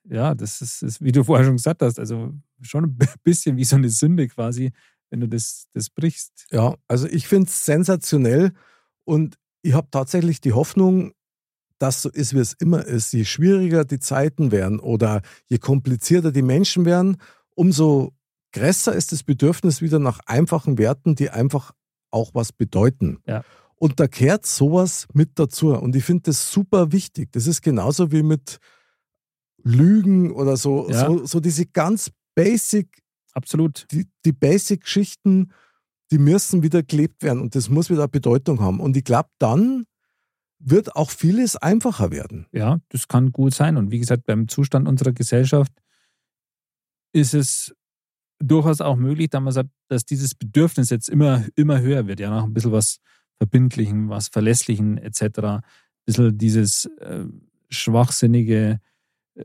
[0.08, 3.64] ja, das ist, ist, wie du vorher schon gesagt hast, also schon ein bisschen wie
[3.64, 4.70] so eine Sünde quasi,
[5.10, 6.46] wenn du das, das brichst.
[6.50, 8.52] Ja, also ich finde es sensationell
[9.04, 11.12] und ich habe tatsächlich die Hoffnung,
[11.78, 13.12] dass so ist, wie es immer ist.
[13.12, 17.16] Je schwieriger die Zeiten werden oder je komplizierter die Menschen werden,
[17.54, 18.12] umso
[18.52, 21.72] größer ist das Bedürfnis wieder nach einfachen Werten, die einfach
[22.10, 23.18] auch was bedeuten.
[23.26, 23.42] Ja.
[23.83, 25.72] Und da kehrt sowas mit dazu.
[25.74, 27.33] Und ich finde das super wichtig.
[27.33, 28.59] Das ist genauso wie mit
[29.62, 31.07] Lügen oder so, Ja.
[31.07, 33.03] so, so diese ganz basic
[33.33, 33.87] Absolut.
[33.91, 35.53] die, die Basic-Geschichten,
[36.11, 38.81] die müssen wieder gelebt werden und das muss wieder Bedeutung haben.
[38.81, 39.87] Und ich glaube, dann
[40.59, 42.47] wird auch vieles einfacher werden.
[42.53, 43.76] Ja, das kann gut sein.
[43.76, 45.72] Und wie gesagt, beim Zustand unserer Gesellschaft
[47.12, 47.72] ist es
[48.41, 52.31] durchaus auch möglich, dass man sagt, dass dieses Bedürfnis jetzt immer, immer höher wird, ja,
[52.31, 52.99] nach ein bisschen was
[53.41, 55.38] Verbindlichen, was Verlässlichen etc.
[55.38, 55.62] Ein
[56.05, 57.24] bisschen dieses äh,
[57.70, 58.80] schwachsinnige,
[59.34, 59.45] äh,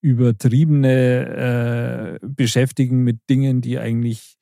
[0.00, 4.38] übertriebene äh, Beschäftigen mit Dingen, die eigentlich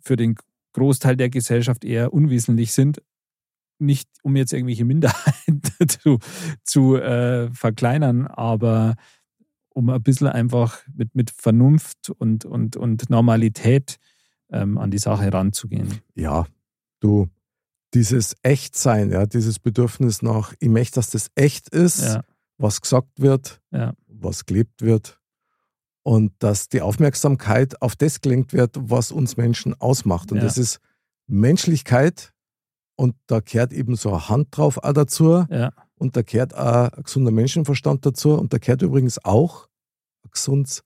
[0.00, 0.36] für den
[0.72, 3.02] Großteil der Gesellschaft eher unwesentlich sind.
[3.78, 6.18] Nicht um jetzt irgendwelche Minderheiten zu,
[6.64, 8.94] zu äh, verkleinern, aber
[9.68, 13.98] um ein bisschen einfach mit, mit Vernunft und, und, und Normalität
[14.50, 16.00] ähm, an die Sache ranzugehen.
[16.14, 16.46] Ja,
[17.00, 17.28] du,
[17.96, 22.22] dieses Echtsein, ja, dieses Bedürfnis nach, ich möchte, dass das echt ist, Ja,
[22.58, 25.18] was gesagt wird, ja, was gelebt wird
[26.02, 30.30] und dass die Aufmerksamkeit auf das gelenkt wird, was uns Menschen ausmacht.
[30.30, 30.44] Und Ja.
[30.44, 30.80] das ist
[31.26, 32.32] Menschlichkeit
[32.96, 35.44] und da gehört eben so eine Hand drauf auch dazu
[35.96, 39.68] und da gehört auch ein gesunder Menschenverstand dazu und da gehört übrigens auch
[40.24, 40.82] ein gesundes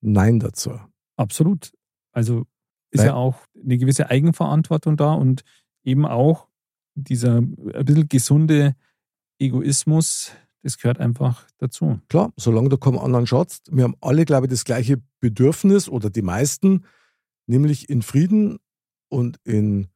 [0.00, 0.78] Nein dazu.
[1.16, 1.72] absolut.
[2.12, 2.46] Also
[2.90, 5.42] ist Weil- ja auch eine gewisse Eigenverantwortung da und
[5.84, 6.48] eben auch
[6.94, 8.76] dieser ein bisschen gesunde
[9.38, 10.32] Egoismus,
[10.62, 12.00] das gehört einfach dazu.
[12.08, 16.10] Klar, solange du keinen anderen schaust, wir haben alle, glaube ich, das gleiche Bedürfnis oder
[16.10, 16.84] die meisten,
[17.46, 18.58] nämlich in Frieden
[19.08, 19.88] und in,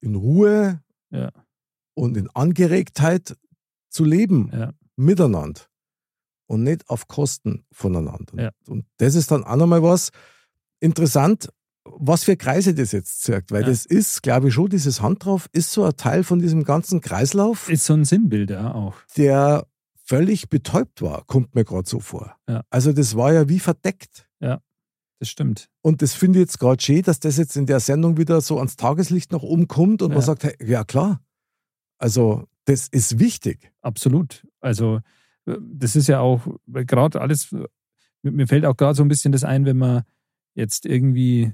[0.00, 1.30] in Ruhe Ja.
[1.94, 3.36] und in Angeregtheit
[3.90, 4.72] zu leben, Ja.
[4.96, 5.60] miteinander
[6.46, 8.42] und nicht auf Kosten voneinander.
[8.42, 8.50] Ja.
[8.66, 10.10] Und das ist dann auch nochmal was
[10.80, 11.50] interessant,
[11.84, 13.68] was für Kreise das jetzt zeigt, weil Ja.
[13.68, 17.00] das ist, glaube ich schon, dieses Hand drauf ist so ein Teil von diesem ganzen
[17.00, 18.94] Kreislauf, Ist so ein Sinnbild ja auch.
[19.16, 19.66] der
[20.06, 22.36] völlig betäubt war, kommt mir gerade so vor.
[22.48, 22.62] Ja.
[22.70, 24.28] Also das war ja wie verdeckt.
[25.20, 25.70] Das stimmt.
[25.80, 28.58] Und das finde ich jetzt gerade schön, dass das jetzt in der Sendung wieder so
[28.58, 30.22] ans Tageslicht nach oben kommt und man Ja.
[30.22, 31.22] sagt, hey, ja klar,
[31.98, 33.72] also das ist wichtig.
[33.80, 34.46] Absolut.
[34.60, 35.00] Also
[35.46, 37.64] äh, das ist ja auch gerade alles, äh,
[38.22, 40.02] mir fällt auch gerade so ein bisschen das ein, wenn man
[40.54, 41.52] jetzt irgendwie,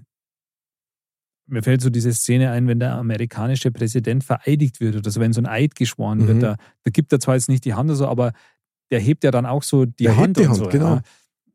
[1.51, 5.32] mir fällt so diese Szene ein, wenn der amerikanische Präsident vereidigt wird oder so, wenn
[5.32, 6.26] so ein Eid geschworen Mhm.
[6.28, 8.32] wird, da, da gibt er zwar jetzt nicht die Hand oder so, aber
[8.90, 10.66] der hebt ja dann auch so die Der hebt Hand die und Hand, so.
[10.68, 10.94] genau.
[10.96, 11.03] Ja.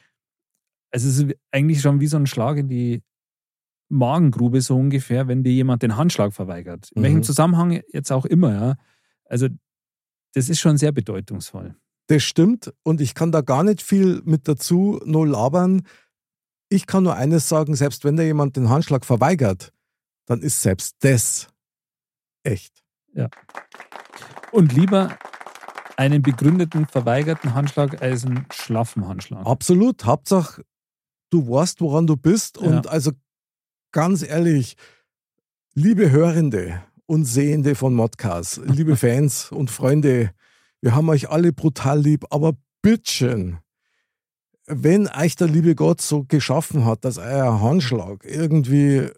[0.92, 3.02] also es ist eigentlich schon wie so ein Schlag in die
[3.88, 6.90] Magengrube so ungefähr, wenn dir jemand den Handschlag verweigert.
[6.92, 7.04] In Mhm.
[7.04, 8.74] welchem Zusammenhang jetzt auch immer, ja.
[9.24, 9.48] Also
[10.34, 11.74] das ist schon sehr bedeutungsvoll.
[12.06, 15.82] Das stimmt und ich kann da gar nicht viel mit dazu nur labern.
[16.68, 19.72] Ich kann nur eines sagen, selbst wenn da jemand den Handschlag verweigert,
[20.26, 21.48] dann ist selbst das
[22.44, 22.84] echt.
[24.52, 25.16] Und lieber
[25.96, 29.46] einen begründeten, verweigerten Handschlag als einen schlaffen Handschlag.
[29.46, 30.04] Absolut.
[30.04, 30.64] Hauptsache,
[31.30, 32.58] du weißt, woran du bist.
[32.58, 32.90] Und Ja.
[32.90, 33.12] also
[33.92, 34.76] ganz ehrlich,
[35.74, 40.32] liebe Hörende und Sehende von Modcast, liebe Fans und Freunde,
[40.80, 43.58] wir haben euch alle brutal lieb, aber bittchen,
[44.66, 49.10] wenn euch der liebe Gott so geschaffen hat, dass euer Handschlag irgendwie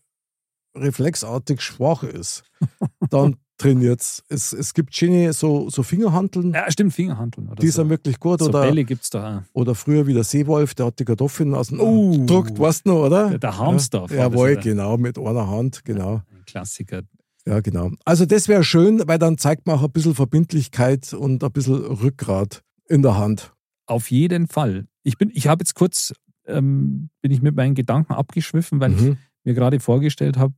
[0.75, 2.43] reflexartig schwach ist,
[3.11, 4.23] dann trainiert's.
[4.29, 7.83] Es, es gibt schöne so, so Fingerhanteln, Ja, stimmt, Fingerhandeln oder die so.
[7.83, 8.41] sind wirklich gut.
[8.41, 9.43] so oder, Bälle gibt es da auch.
[9.53, 12.25] oder früher wie der Seewolf, der hat die Kartoffeln aus dem Oh.
[12.27, 13.31] druckt, weißt du noch, oder?
[13.31, 16.23] Der- der Harmsdorf Ja, jawohl, genau, mit einer Hand, genau.
[16.31, 17.03] Ein Klassiker.
[17.47, 17.91] Ja, genau.
[18.05, 21.75] Also das wäre schön, weil dann zeigt man auch ein bisschen Verbindlichkeit und ein bisschen
[21.77, 22.63] Rückgrat.
[22.89, 23.53] in der Hand.
[23.87, 24.87] Auf jeden Fall.
[25.03, 26.13] Ich bin, ich habe jetzt kurz,
[26.47, 29.13] ähm, bin ich mit meinen Gedanken abgeschwiffen, weil Mhm.
[29.13, 30.55] ich mir gerade vorgestellt habe,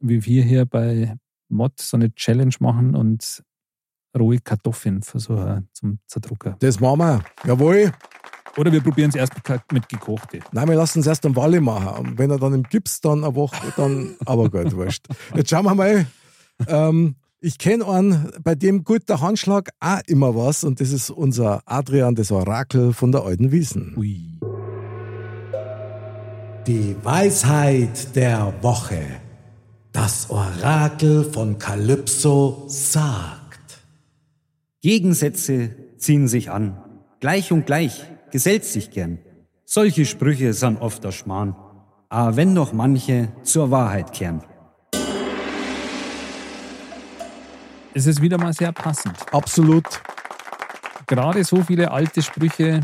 [0.00, 1.14] wie wir hier bei
[1.52, 3.42] Mod so eine Challenge machen und
[4.18, 6.56] rohe Kartoffeln versuchen zum Zerdrucker.
[6.58, 7.24] Das machen wir.
[7.44, 7.92] Jawohl.
[8.56, 10.40] Oder wir probieren es erst mit, mit gekochte.
[10.52, 12.06] Nein, wir lassen es erst am Walle machen.
[12.06, 15.06] Und wenn er dann im Gips dann eine Woche, dann, aber gut, wurscht.
[15.34, 16.06] Jetzt schauen wir mal.
[16.66, 20.64] Ähm, ich kenne einen, bei dem gut der Handschlag auch immer was.
[20.64, 23.94] Und das ist unser Adrian, das Orakel von der alten Wiesen.
[23.96, 24.38] Ui.
[26.66, 29.21] Die Weisheit der Woche.
[29.92, 33.78] Das Orakel von Kalypso sagt.
[34.80, 36.82] Gegensätze ziehen sich an.
[37.20, 39.18] Gleich und gleich gesellt sich gern.
[39.66, 41.54] Solche Sprüche sind oft der Schmarrn.
[42.08, 44.42] Aber wenn doch manche zur Wahrheit kehren.
[47.92, 49.16] Es ist wieder mal sehr passend.
[49.30, 49.84] Absolut.
[51.06, 52.80] Gerade so viele alte Sprüche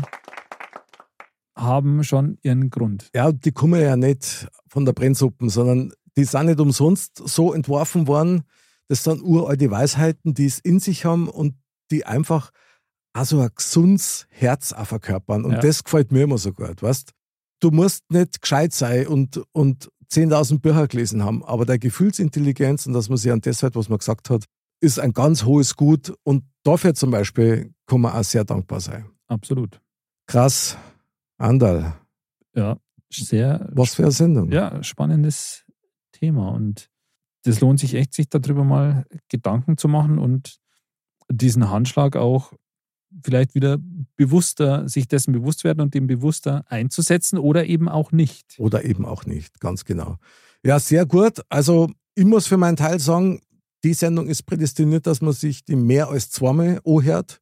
[1.55, 3.09] haben schon ihren Grund.
[3.15, 8.07] Ja, die kommen ja nicht von der Brennsuppen, sondern die sind nicht umsonst so entworfen
[8.07, 8.43] worden.
[8.87, 11.55] Das sind uralte Weisheiten, die es in sich haben und
[11.91, 12.51] die einfach
[13.13, 15.43] also ein gesundes Herz auch verkörpern.
[15.45, 15.59] Und Ja.
[15.59, 17.11] das gefällt mir immer so gut, weißt
[17.61, 22.93] Du musst nicht gescheit sein und, und 10.000 Bücher gelesen haben, aber der Gefühlsintelligenz und
[22.93, 24.45] dass man sich an das hält, was man gesagt hat,
[24.81, 29.09] ist ein ganz hohes Gut und dafür zum Beispiel kann man auch sehr dankbar sein.
[29.27, 29.81] Absolut.
[30.25, 30.77] Krass,
[31.37, 31.95] Andal,
[32.55, 32.77] Ja,
[33.11, 34.51] sehr was für eine Sendung.
[34.51, 35.65] ja, spannendes
[36.19, 36.49] Thema.
[36.49, 36.89] Und
[37.43, 40.59] das lohnt sich echt, sich darüber mal Gedanken zu machen und
[41.31, 42.53] diesen Handschlag auch
[43.23, 43.77] vielleicht wieder
[44.17, 48.55] bewusster, sich dessen bewusst werden und dem bewusster einzusetzen oder eben auch nicht.
[48.59, 50.17] Oder eben auch nicht, ganz genau.
[50.63, 51.41] Ja, sehr gut.
[51.49, 53.41] Also ich muss für meinen Teil sagen,
[53.83, 57.41] die Sendung ist prädestiniert, dass man sich die mehr als zweimal anhört,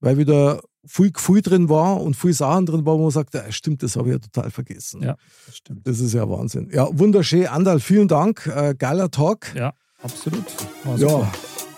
[0.00, 3.50] weil wieder viel Gefühl drin war und viel Sachen drin war, wo man sagt, ja,
[3.50, 5.02] stimmt, das habe ich ja total vergessen.
[5.02, 5.16] Ja,
[5.46, 5.86] das stimmt.
[5.86, 6.70] Das ist ja Wahnsinn.
[6.72, 7.46] Ja, wunderschön.
[7.46, 8.46] Andal, vielen Dank.
[8.46, 9.54] Äh, geiler Talk.
[9.54, 9.72] Ja,
[10.02, 10.44] absolut.
[10.96, 11.30] Ja,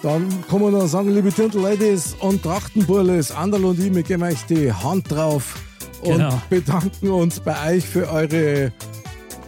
[0.03, 4.42] dann kann man noch sagen, liebe Dirndl-Ladies und Trachtenburles, Andal und ich, wir geben euch
[4.46, 5.57] die Hand drauf
[6.03, 6.40] und Genau.
[6.48, 8.72] bedanken uns bei euch für eure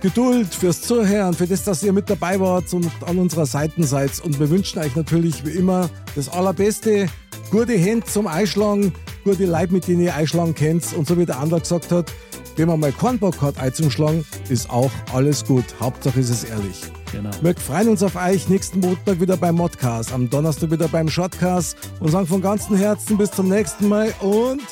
[0.02, 4.10] Geduld, fürs Zuhören, für das, dass ihr mit dabei wart und an unserer Seite seid.
[4.24, 7.06] Und wir wünschen euch natürlich wie immer das Allerbeste,
[7.52, 8.92] gute Hände zum Einschlagen,
[9.22, 10.92] gute Leute, mit denen ihr Einschlagen kennt.
[10.94, 12.12] Und so wie der Andal gesagt hat,
[12.56, 15.64] wenn man mal keinen Bock hat einzuschlagen, ist auch alles gut.
[15.78, 16.82] Hauptsache ist es ehrlich.
[17.12, 17.30] Genau.
[17.40, 21.76] Wir freuen uns auf euch nächsten Montag wieder beim Modcast, am Donnerstag wieder beim Shotcast
[22.00, 24.62] und sagen von ganzem Herzen bis zum nächsten Mal und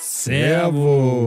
[0.00, 1.26] Servus.